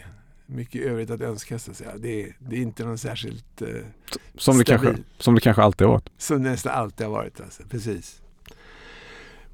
mycket 0.45 0.81
övrigt 0.81 1.09
att 1.09 1.21
önska. 1.21 1.59
Så 1.59 1.71
att 1.71 1.77
säga. 1.77 1.97
Det, 1.97 2.23
är, 2.23 2.35
det 2.39 2.55
är 2.55 2.61
inte 2.61 2.85
någon 2.85 2.97
särskilt 2.97 3.61
eh, 3.61 3.67
som, 4.37 4.57
det 4.57 4.63
kanske, 4.63 4.95
som 5.17 5.35
det 5.35 5.41
kanske 5.41 5.61
alltid 5.61 5.87
har 5.87 5.93
varit. 5.93 6.09
Som 6.17 6.43
det 6.43 6.49
nästan 6.49 6.73
alltid 6.73 7.07
har 7.07 7.13
varit. 7.13 7.41
Alltså. 7.41 7.63
Precis. 7.69 8.21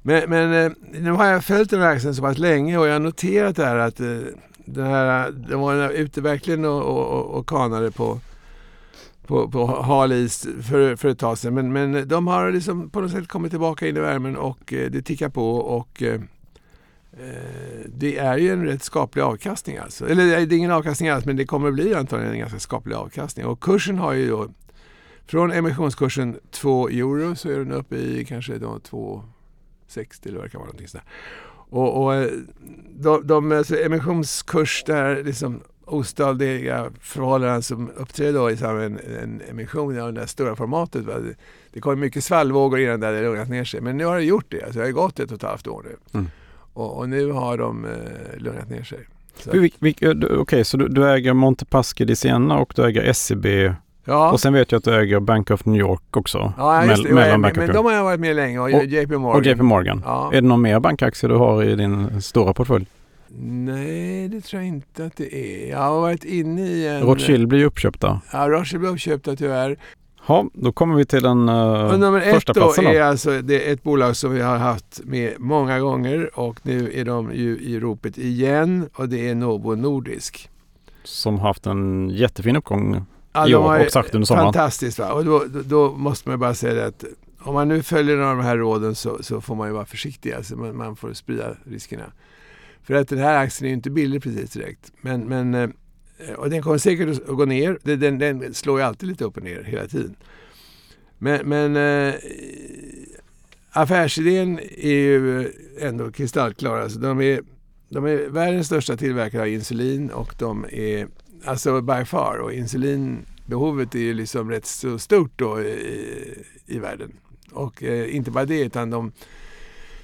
Men, 0.02 0.30
men 0.30 0.52
eh, 0.52 0.72
nu 0.92 1.10
har 1.10 1.26
jag 1.26 1.44
följt 1.44 1.70
den 1.70 1.80
här 1.80 1.94
aktien 1.94 2.14
så 2.14 2.22
pass 2.22 2.38
länge 2.38 2.78
och 2.78 2.86
jag 2.86 2.92
har 2.92 3.00
noterat 3.00 3.56
det 3.56 3.64
här 3.64 3.76
att 3.76 4.00
eh, 4.00 4.18
den 4.64 4.86
här, 4.86 5.30
de 5.30 5.60
var 5.60 5.90
ute 5.90 6.20
verkligen 6.20 6.64
och, 6.64 6.82
och, 6.82 7.24
och 7.24 7.48
kanade 7.48 7.90
på, 7.90 8.20
på, 9.26 9.48
på 9.50 9.66
hal 9.66 10.12
is 10.12 10.46
för, 10.62 10.96
för 10.96 11.08
ett 11.08 11.18
tag 11.18 11.38
sedan. 11.38 11.54
Men, 11.54 11.72
men 11.72 12.08
de 12.08 12.26
har 12.26 12.52
liksom 12.52 12.90
på 12.90 13.00
något 13.00 13.10
sätt 13.10 13.28
kommit 13.28 13.52
tillbaka 13.52 13.88
in 13.88 13.96
i 13.96 14.00
värmen 14.00 14.36
och 14.36 14.72
eh, 14.72 14.90
det 14.90 15.02
tickar 15.02 15.28
på. 15.28 15.56
och 15.56 16.02
eh, 16.02 16.20
eh, 17.12 17.80
det 17.86 18.18
är 18.18 18.38
ju 18.38 18.52
en 18.52 18.64
rätt 18.64 18.82
skaplig 18.82 19.22
avkastning 19.22 19.76
alltså. 19.76 20.08
Eller 20.08 20.26
det 20.26 20.54
är 20.54 20.58
ingen 20.58 20.70
avkastning 20.70 21.08
alls 21.08 21.24
men 21.24 21.36
det 21.36 21.46
kommer 21.46 21.68
att 21.68 21.74
bli 21.74 21.94
antagligen 21.94 22.32
en 22.32 22.38
ganska 22.38 22.58
skaplig 22.58 22.94
avkastning. 22.94 23.46
Och 23.46 23.60
kursen 23.60 23.98
har 23.98 24.12
ju 24.12 24.28
då 24.28 24.48
från 25.26 25.52
emissionskursen 25.52 26.36
2 26.50 26.88
euro 26.88 27.36
så 27.36 27.50
är 27.50 27.58
den 27.58 27.72
uppe 27.72 27.96
i 27.96 28.24
kanske 28.24 28.52
2,60 28.52 30.28
eller 30.28 30.36
vad 30.36 30.46
det 30.46 30.50
kan 30.50 30.58
vara. 30.58 30.66
Någonting 30.66 30.88
sådär. 30.88 31.04
Och, 31.74 32.02
och 32.02 32.14
eh, 32.14 32.30
de, 32.96 33.26
de 33.26 33.52
alltså 33.52 33.76
emissionskurs 33.76 34.84
där 34.86 35.24
liksom 35.24 35.60
ostadiga 35.84 36.90
förhållanden 37.00 37.62
som 37.62 37.90
uppträder 37.96 38.32
då 38.32 38.50
i 38.50 38.56
samband 38.56 38.94
med 38.94 39.22
en, 39.22 39.42
emission 39.50 40.00
av 40.00 40.12
det 40.12 40.20
där 40.20 40.26
stora 40.26 40.56
formatet. 40.56 41.04
Va? 41.04 41.18
Det, 41.18 41.34
det 41.72 41.80
kom 41.80 42.00
mycket 42.00 42.24
svallvågor 42.24 42.80
innan 42.80 43.00
det 43.00 43.06
hade 43.06 43.22
lugnat 43.22 43.48
ner 43.48 43.64
sig. 43.64 43.80
Men 43.80 43.96
nu 43.96 44.04
har 44.04 44.16
det 44.16 44.22
gjort 44.22 44.46
det. 44.48 44.62
Alltså 44.62 44.78
det 44.78 44.84
har 44.84 44.92
gått 44.92 45.20
ett 45.20 45.30
och 45.30 45.36
ett 45.36 45.42
halvt 45.42 45.66
år 45.66 45.82
nu. 45.84 46.18
Mm. 46.18 46.30
Och, 46.72 46.98
och, 46.98 47.08
nu 47.08 47.30
har 47.30 47.58
de 47.58 47.84
eh, 47.84 47.90
lugnat 48.36 48.70
ner 48.70 48.82
sig. 48.82 48.98
Okej, 49.46 50.38
okay, 50.38 50.64
så 50.64 50.76
du, 50.76 50.88
du 50.88 51.10
äger 51.10 51.32
Montepaschi 51.32 52.04
di 52.04 52.16
Siena 52.16 52.58
och 52.58 52.72
du 52.76 52.84
äger 52.84 53.12
SEB 53.12 53.74
Ja. 54.04 54.32
Och 54.32 54.40
sen 54.40 54.52
vet 54.52 54.72
jag 54.72 54.78
att 54.78 54.84
du 54.84 54.94
äger 54.94 55.20
Bank 55.20 55.50
of 55.50 55.64
New 55.64 55.80
York 55.80 56.16
också. 56.16 56.52
Ja, 56.58 56.84
just 56.84 57.02
det. 57.02 57.08
Mell 57.08 57.14
mellan 57.14 57.42
Bank 57.42 57.56
men 57.56 57.72
de 57.72 57.84
har 57.84 57.92
jag 57.92 58.04
varit 58.04 58.20
med 58.20 58.36
länge 58.36 58.58
och, 58.58 58.64
och 58.64 58.84
JP 58.84 59.18
Morgan. 59.18 59.40
Och 59.40 59.46
JP 59.46 59.62
Morgan. 59.62 60.02
Ja. 60.04 60.30
Är 60.32 60.40
det 60.40 60.48
någon 60.48 60.62
mer 60.62 60.80
bankaktie 60.80 61.28
du 61.28 61.36
har 61.36 61.62
i 61.62 61.74
din 61.74 62.22
stora 62.22 62.54
portfölj? 62.54 62.86
Nej, 63.38 64.28
det 64.28 64.40
tror 64.40 64.62
jag 64.62 64.68
inte 64.68 65.04
att 65.04 65.16
det 65.16 65.34
är. 65.34 65.70
Jag 65.70 65.78
har 65.78 66.00
varit 66.00 66.24
inne 66.24 66.62
i 66.62 66.88
en... 66.88 67.02
Rothschild 67.02 67.48
blir 67.48 67.64
uppköpta. 67.64 68.20
Ja, 68.32 68.48
Rothschild 68.48 68.80
blir 68.80 68.90
uppköpta 68.90 69.36
tyvärr. 69.36 69.78
Ja, 70.26 70.46
då 70.52 70.72
kommer 70.72 70.96
vi 70.96 71.04
till 71.04 71.22
den 71.22 71.48
uh, 71.48 71.98
nummer 71.98 72.20
första 72.20 72.52
ett 72.52 72.58
platsen. 72.58 72.84
Nummer 72.84 72.96
ett 72.96 73.00
är 73.00 73.04
alltså 73.04 73.42
det 73.42 73.68
är 73.68 73.72
ett 73.72 73.82
bolag 73.82 74.16
som 74.16 74.34
vi 74.34 74.42
har 74.42 74.56
haft 74.56 75.00
med 75.04 75.34
många 75.38 75.80
gånger 75.80 76.38
och 76.38 76.60
nu 76.62 76.92
är 76.94 77.04
de 77.04 77.32
ju 77.34 77.58
i 77.58 77.80
ropet 77.80 78.18
igen 78.18 78.88
och 78.94 79.08
det 79.08 79.28
är 79.28 79.34
Novo 79.34 79.74
Nordisk. 79.74 80.50
Som 81.04 81.38
har 81.38 81.48
haft 81.48 81.66
en 81.66 82.10
jättefin 82.10 82.56
uppgång 82.56 83.04
ja, 83.34 83.48
i 83.48 83.54
år 83.54 83.84
och 83.86 83.92
sagt 83.92 84.14
under 84.14 84.26
sommaren. 84.26 84.46
Fantastiskt 84.46 84.98
va? 84.98 85.12
Och 85.12 85.24
då, 85.24 85.44
då, 85.44 85.62
då, 85.62 85.90
måste 85.90 86.28
man 86.28 86.38
bara 86.38 86.54
säga 86.54 86.86
att 86.86 87.04
om 87.40 87.54
man 87.54 87.68
nu 87.68 87.82
följer 87.82 88.16
de 88.16 88.40
här 88.40 88.56
råden 88.56 88.94
så, 88.94 89.22
så 89.22 89.40
får 89.40 89.54
man 89.54 89.68
ju 89.68 89.74
vara 89.74 89.86
försiktig. 89.86 90.32
Alltså 90.32 90.56
man, 90.56 90.76
man, 90.76 90.96
får 90.96 91.12
sprida 91.12 91.56
riskerna. 91.64 92.12
För 92.82 92.94
att 92.94 93.08
den 93.08 93.18
här 93.18 93.44
aktien 93.44 93.66
är 93.66 93.68
ju 93.68 93.74
inte 93.74 93.90
billig 93.90 94.22
precis 94.22 94.50
direkt. 94.50 94.92
Men, 95.00 95.20
men, 95.20 95.54
eh, 95.54 95.70
och 96.36 96.50
den 96.50 96.62
kommer 96.62 96.78
säkert 96.78 97.08
att 97.08 97.36
gå 97.36 97.44
ner. 97.44 97.78
Den, 97.82 98.18
den 98.18 98.54
slår 98.54 98.78
ju 98.78 98.84
alltid 98.84 99.08
lite 99.08 99.24
upp 99.24 99.36
och 99.36 99.42
ner 99.42 99.62
hela 99.62 99.86
tiden. 99.86 100.16
Men, 101.18 101.48
men 101.48 101.76
äh, 101.76 102.14
affärsidén 103.70 104.58
är 104.78 104.94
ju 104.94 105.52
ändå 105.80 106.12
kristallklar. 106.12 106.80
Alltså 106.80 106.98
de, 106.98 107.20
är, 107.20 107.40
de 107.88 108.04
är 108.04 108.28
världens 108.28 108.66
största 108.66 108.96
tillverkare 108.96 109.42
av 109.42 109.48
insulin 109.48 110.10
och 110.10 110.34
de 110.38 110.66
är 110.70 111.08
Alltså 111.44 111.80
by 111.80 112.04
far. 112.04 112.38
Och 112.38 112.52
insulinbehovet 112.52 113.94
är 113.94 113.98
ju 113.98 114.14
liksom 114.14 114.50
rätt 114.50 114.66
så 114.66 114.98
stort 114.98 115.32
då 115.36 115.60
i, 115.60 116.44
i 116.66 116.78
världen. 116.78 117.12
Och 117.52 117.82
eh, 117.82 118.16
inte 118.16 118.30
bara 118.30 118.44
det 118.44 118.60
utan 118.60 118.90
de 118.90 119.12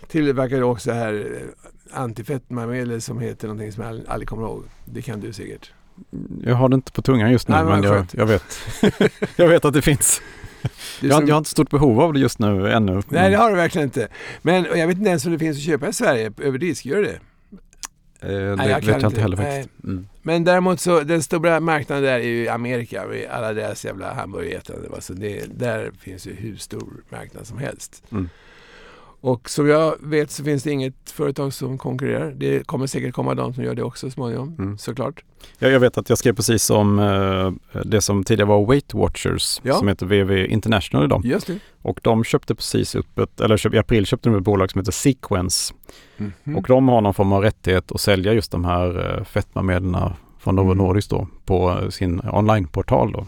tillverkar 0.09 0.63
också 0.63 0.93
här 0.93 1.15
eh, 1.15 2.01
antifetmamedel 2.01 3.03
som 3.03 3.21
heter 3.21 3.49
någonting 3.49 3.73
som 3.73 3.85
jag 3.85 4.01
aldrig 4.09 4.29
kommer 4.29 4.43
ihåg. 4.43 4.65
Det 4.85 5.03
kan 5.03 5.21
du 5.21 5.33
säkert. 5.33 5.73
Jag 6.43 6.55
har 6.55 6.69
det 6.69 6.75
inte 6.75 6.93
på 6.93 7.03
tungan 7.03 7.33
just 7.33 7.49
nu 7.49 7.55
Nej, 7.55 7.65
men, 7.65 7.83
jag, 7.83 8.07
jag, 8.13 8.27
vet. 8.27 8.59
jag 9.37 9.49
vet 9.49 9.65
att 9.65 9.75
det 9.75 9.83
finns. 9.83 10.23
Jag, 11.01 11.13
som... 11.13 11.27
jag, 11.27 11.35
har 11.35 11.39
inte 11.39 11.51
stort 11.51 11.71
behov 11.71 12.01
av 12.01 12.13
det 12.13 12.21
just 12.21 12.39
nu 12.39 12.73
ännu. 12.73 13.03
Nej 13.09 13.31
det 13.31 13.37
har 13.37 13.51
du 13.51 13.57
verkligen 13.57 13.85
inte. 13.89 14.09
Men 14.43 14.65
jag 14.65 14.87
vet 14.87 14.97
inte 14.97 15.09
ens 15.09 15.27
om 15.27 15.33
det 15.33 15.39
finns 15.39 15.57
att 15.57 15.63
köpa 15.63 15.89
i 15.89 15.93
Sverige 15.93 16.33
över 16.39 16.59
disk. 16.59 16.87
Gör 16.87 17.03
det 17.03 17.19
Eh, 18.23 18.29
det 18.29 18.57
Nej, 18.57 18.71
jag 18.71 18.81
vet 18.81 19.03
jag 19.03 19.11
inte 19.11 19.21
heller 19.21 19.37
faktiskt. 19.37 19.69
Mm. 19.85 20.07
Men 20.23 20.45
däremot 20.45 20.81
så, 20.81 21.01
den 21.01 21.23
stora 21.23 21.61
marknaden 21.61 22.05
där 22.05 22.13
är 22.13 22.23
ju 22.23 22.49
Amerika 22.49 23.07
med 23.07 23.31
alla 23.31 23.53
deras 23.53 23.85
jävla 23.85 24.15
hamburgerätande. 24.15 24.89
Så 25.01 25.13
det, 25.13 25.59
där 25.59 25.91
finns 25.99 26.27
ju 26.27 26.35
hur 26.35 26.57
stor 26.57 27.05
marknad 27.09 27.47
som 27.47 27.59
helst. 27.59 28.03
Mm. 28.11 28.29
Och 29.21 29.51
som 29.51 29.69
jag 29.69 29.95
vet 30.01 30.31
så 30.31 30.45
finns 30.45 30.63
det 30.63 30.71
inget 30.71 31.11
företag 31.11 31.53
som 31.53 31.79
konkurrerar. 31.79 32.31
Det 32.31 32.67
kommer 32.67 32.87
säkert 32.87 33.15
komma 33.15 33.35
de 33.35 33.55
som 33.55 33.65
gör 33.65 33.75
det 33.75 33.83
också 33.83 34.11
småningom, 34.11 34.57
mm. 34.59 34.79
såklart. 34.79 35.25
Ja, 35.59 35.69
jag 35.69 35.81
vet 35.81 35.99
att 35.99 36.09
jag 36.09 36.19
skrev 36.19 36.35
precis 36.35 36.71
om 36.71 36.99
eh, 36.99 37.81
det 37.85 38.01
som 38.01 38.25
tidigare 38.25 38.49
var 38.49 38.67
Weight 38.67 38.95
Watchers 38.95 39.61
ja. 39.63 39.75
som 39.75 39.89
heter 39.89 40.07
VV 40.07 40.47
International 40.47 41.05
idag. 41.05 41.25
Just 41.25 41.47
det. 41.47 41.59
Och 41.83 42.01
de 42.03 42.25
köpte 42.25 42.55
precis 42.55 42.95
upp 42.95 43.19
ett, 43.19 43.41
eller 43.41 43.57
köp, 43.57 43.75
i 43.75 43.79
april 43.79 44.07
köpte 44.07 44.29
de 44.29 44.37
ett 44.39 44.45
bolag 44.45 44.71
som 44.71 44.79
heter 44.79 44.93
Sequence. 44.93 45.75
Mm 46.19 46.33
-hmm. 46.45 46.57
Och 46.57 46.65
de 46.69 46.89
har 46.89 47.01
någon 47.01 47.15
form 47.15 47.33
av 47.33 47.43
rättighet 47.43 47.93
att 47.93 48.01
sälja 48.01 48.33
just 48.33 48.53
de 48.53 48.65
här 48.65 49.17
eh, 49.19 49.25
fetmamedlen 49.25 50.13
från 50.39 50.57
Novo 50.57 50.73
mm. 50.73 50.79
Nordisk 50.79 51.11
då 51.11 51.29
på 51.45 51.91
sin 51.91 52.21
onlineportal 52.33 53.13
då 53.13 53.27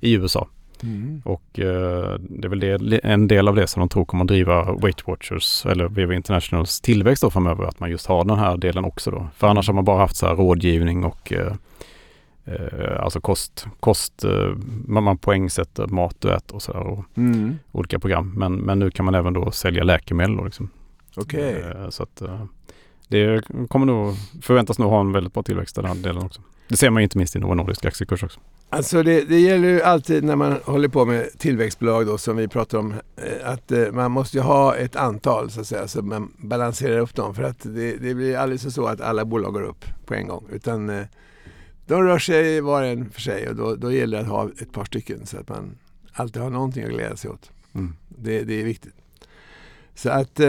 i 0.00 0.12
USA. 0.12 0.48
Mm. 0.82 1.22
Och 1.24 1.58
eh, 1.58 2.18
det 2.20 2.46
är 2.46 2.48
väl 2.48 2.60
det, 2.60 2.98
en 2.98 3.28
del 3.28 3.48
av 3.48 3.54
det 3.54 3.66
som 3.66 3.80
de 3.80 3.88
tror 3.88 4.04
kommer 4.04 4.24
att 4.24 4.28
driva 4.28 4.72
Weight 4.72 5.08
Watchers 5.08 5.66
eller 5.66 5.88
VV 5.88 6.14
Internationals 6.14 6.80
tillväxt 6.80 7.22
då 7.22 7.30
framöver, 7.30 7.64
att 7.64 7.80
man 7.80 7.90
just 7.90 8.06
har 8.06 8.24
den 8.24 8.38
här 8.38 8.56
delen 8.56 8.84
också 8.84 9.10
då. 9.10 9.28
För 9.36 9.46
annars 9.46 9.66
har 9.66 9.74
man 9.74 9.84
bara 9.84 9.98
haft 9.98 10.16
så 10.16 10.26
här 10.26 10.34
rådgivning 10.34 11.04
och 11.04 11.32
eh, 11.32 11.52
eh, 12.44 13.00
alltså 13.00 13.20
kost, 13.20 13.66
kost 13.80 14.24
eh, 14.24 14.50
man, 14.86 15.02
man 15.02 15.18
poängsätter 15.18 15.86
mat 15.86 16.16
du 16.18 16.34
äter 16.34 16.54
och 16.54 16.62
sådär 16.62 16.80
och 16.80 17.04
mm. 17.16 17.58
olika 17.72 17.98
program. 17.98 18.32
Men, 18.36 18.54
men 18.54 18.78
nu 18.78 18.90
kan 18.90 19.04
man 19.04 19.14
även 19.14 19.32
då 19.32 19.50
sälja 19.50 19.84
läkemedel 19.84 20.36
då 20.36 20.44
liksom. 20.44 20.70
Okej. 21.16 21.56
Okay. 21.56 21.82
Eh, 21.82 21.88
så 21.88 22.02
att 22.02 22.22
eh, 22.22 22.44
det 23.08 23.42
kommer 23.68 23.86
nog 23.86 24.14
förväntas 24.42 24.78
nog 24.78 24.90
ha 24.90 25.00
en 25.00 25.12
väldigt 25.12 25.34
bra 25.34 25.42
tillväxt 25.42 25.76
den 25.76 25.84
här 25.84 25.94
delen 25.94 26.22
också. 26.22 26.40
Det 26.68 26.76
ser 26.76 26.90
man 26.90 27.02
inte 27.02 27.18
minst 27.18 27.36
i 27.36 27.38
Novo 27.38 27.54
Nordisk 27.54 27.84
aktiekurs 27.84 28.22
också. 28.24 28.40
Alltså 28.70 29.02
det, 29.02 29.22
det, 29.22 29.40
gäller 29.40 29.68
ju 29.68 29.82
alltid 29.82 30.24
när 30.24 30.36
man 30.36 30.60
håller 30.64 30.88
på 30.88 31.04
med 31.04 31.38
tillväxtbolag 31.38 32.06
då 32.06 32.18
som 32.18 32.36
vi 32.36 32.48
pratar 32.48 32.78
om 32.78 32.94
eh, 33.16 33.50
att 33.50 33.72
eh, 33.72 33.92
man 33.92 34.10
måste 34.10 34.36
ju 34.36 34.42
ha 34.42 34.76
ett 34.76 34.96
antal 34.96 35.50
så 35.50 35.60
att 35.60 35.66
säga 35.66 35.88
så 35.88 36.02
man 36.02 36.32
balanserar 36.38 36.98
upp 36.98 37.14
dem 37.14 37.34
för 37.34 37.42
att 37.42 37.58
det, 37.62 37.96
det 37.96 38.14
blir 38.14 38.36
aldrig 38.36 38.60
så, 38.60 38.70
så 38.70 38.86
att 38.86 39.00
alla 39.00 39.24
bolag 39.24 39.52
går 39.52 39.62
upp 39.62 39.84
på 40.06 40.14
en 40.14 40.28
gång 40.28 40.44
utan 40.52 40.90
eh, 40.90 41.06
de 41.86 42.02
rör 42.02 42.18
sig 42.18 42.60
var 42.60 42.82
och 42.82 42.88
en 42.88 43.10
för 43.10 43.20
sig 43.20 43.48
och 43.48 43.56
då, 43.56 43.74
då 43.74 43.92
gäller 43.92 44.16
det 44.16 44.22
att 44.22 44.30
ha 44.30 44.50
ett 44.60 44.72
par 44.72 44.84
stycken 44.84 45.26
så 45.26 45.38
att 45.38 45.48
man 45.48 45.78
alltid 46.12 46.42
har 46.42 46.50
någonting 46.50 46.84
att 46.84 46.90
glädja 46.90 47.16
sig 47.16 47.30
åt. 47.30 47.50
Mm. 47.74 47.92
Det, 48.08 48.42
det, 48.42 48.60
är 48.60 48.64
viktigt. 48.64 48.94
Så 49.94 50.10
att 50.10 50.40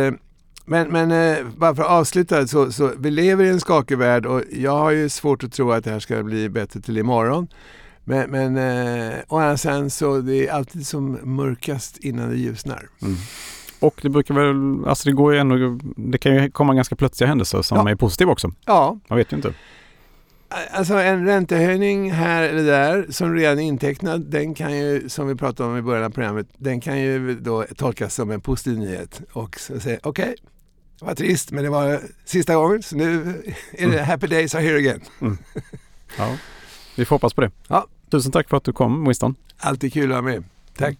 men, 0.70 0.88
men 0.88 1.12
eh, 1.12 1.46
bara 1.58 1.76
för 1.76 1.84
att 1.84 1.90
avsluta, 1.90 2.48
så, 2.48 2.72
så 2.72 2.92
vi 2.98 3.12
lever 3.12 3.46
i 3.46 3.50
en 3.50 3.60
skakig 3.60 3.98
värld 3.98 4.26
och 4.26 4.44
jag 4.52 4.78
har 4.78 4.92
ju 4.92 5.10
svårt 5.10 5.44
att 5.44 5.54
tro 5.54 5.72
att 5.72 5.84
det 5.84 5.92
här 5.92 6.00
ska 6.00 6.24
bli 6.24 6.50
bättre 6.50 6.82
till 6.82 6.98
imorgon. 6.98 7.48
Men, 8.04 8.30
men 8.30 8.58
eh, 8.58 9.16
å 9.28 9.38
andra 9.38 9.58
sidan 9.58 9.90
så 9.90 10.22
det 10.22 10.48
är 10.48 10.54
alltid 10.54 10.88
som 10.88 11.20
mörkast 11.24 11.98
innan 11.98 12.30
det 12.30 12.36
ljusnar. 12.36 12.90
Mm. 13.02 13.16
Och 13.80 14.00
det 14.02 14.10
brukar 14.10 14.34
väl, 14.34 14.90
alltså 14.90 15.10
det 15.10 15.16
går 15.16 15.34
ju 15.34 15.40
ändå, 15.40 15.80
det 15.96 16.18
kan 16.18 16.36
ju 16.36 16.52
komma 16.52 16.74
ganska 16.74 16.96
plötsliga 16.96 17.28
händelser 17.28 17.62
som 17.62 17.78
ja. 17.78 17.92
är 17.92 17.96
positiva 17.96 18.32
också. 18.32 18.52
Ja. 18.66 19.00
Man 19.08 19.18
vet 19.18 19.32
ju 19.32 19.36
inte. 19.36 19.54
Alltså 20.72 20.94
en 20.94 21.26
räntehöjning 21.26 22.12
här 22.12 22.44
eller 22.44 22.64
där 22.64 23.06
som 23.10 23.34
redan 23.34 23.60
är 23.60 23.64
intecknad, 23.64 24.22
den 24.22 24.54
kan 24.54 24.78
ju, 24.78 25.10
som 25.10 25.28
vi 25.28 25.36
pratade 25.36 25.70
om 25.70 25.78
i 25.78 25.82
början 25.82 26.04
av 26.04 26.10
programmet, 26.10 26.48
den 26.58 26.82
kan 26.82 27.00
ju 27.00 27.36
då 27.36 27.66
tolkas 27.78 28.16
som 28.16 28.32
en 28.32 28.42
positiv 28.42 28.78
nyhet 28.78 29.22
och 29.34 29.60
säga 29.60 30.00
okej, 30.04 30.24
okay, 30.24 30.36
det 31.00 31.06
var 31.06 31.16
trist 31.16 31.52
men 31.52 31.64
det 31.64 31.70
var 31.70 32.02
sista 32.26 32.56
gången 32.56 32.84
så 32.84 32.96
nu 32.96 33.14
är 33.72 33.88
det 33.88 33.94
mm. 33.94 34.06
happy 34.06 34.28
days 34.28 34.56
are 34.56 34.64
here 34.64 34.78
again. 34.78 35.02
Mm. 35.22 35.38
Ja. 36.18 36.38
Vi 36.96 37.06
får 37.06 37.16
hoppas 37.16 37.34
på 37.34 37.42
det. 37.42 37.52
Ja. 37.68 37.88
Tusen 38.12 38.32
tack 38.32 38.50
för 38.50 38.58
att 38.58 38.64
du 38.64 38.74
kom 38.74 39.06
Winston. 39.06 39.36
Alltid 39.58 39.94
kul 39.94 40.04
att 40.04 40.10
vara 40.10 40.22
med. 40.22 40.44
Tack. 40.78 40.96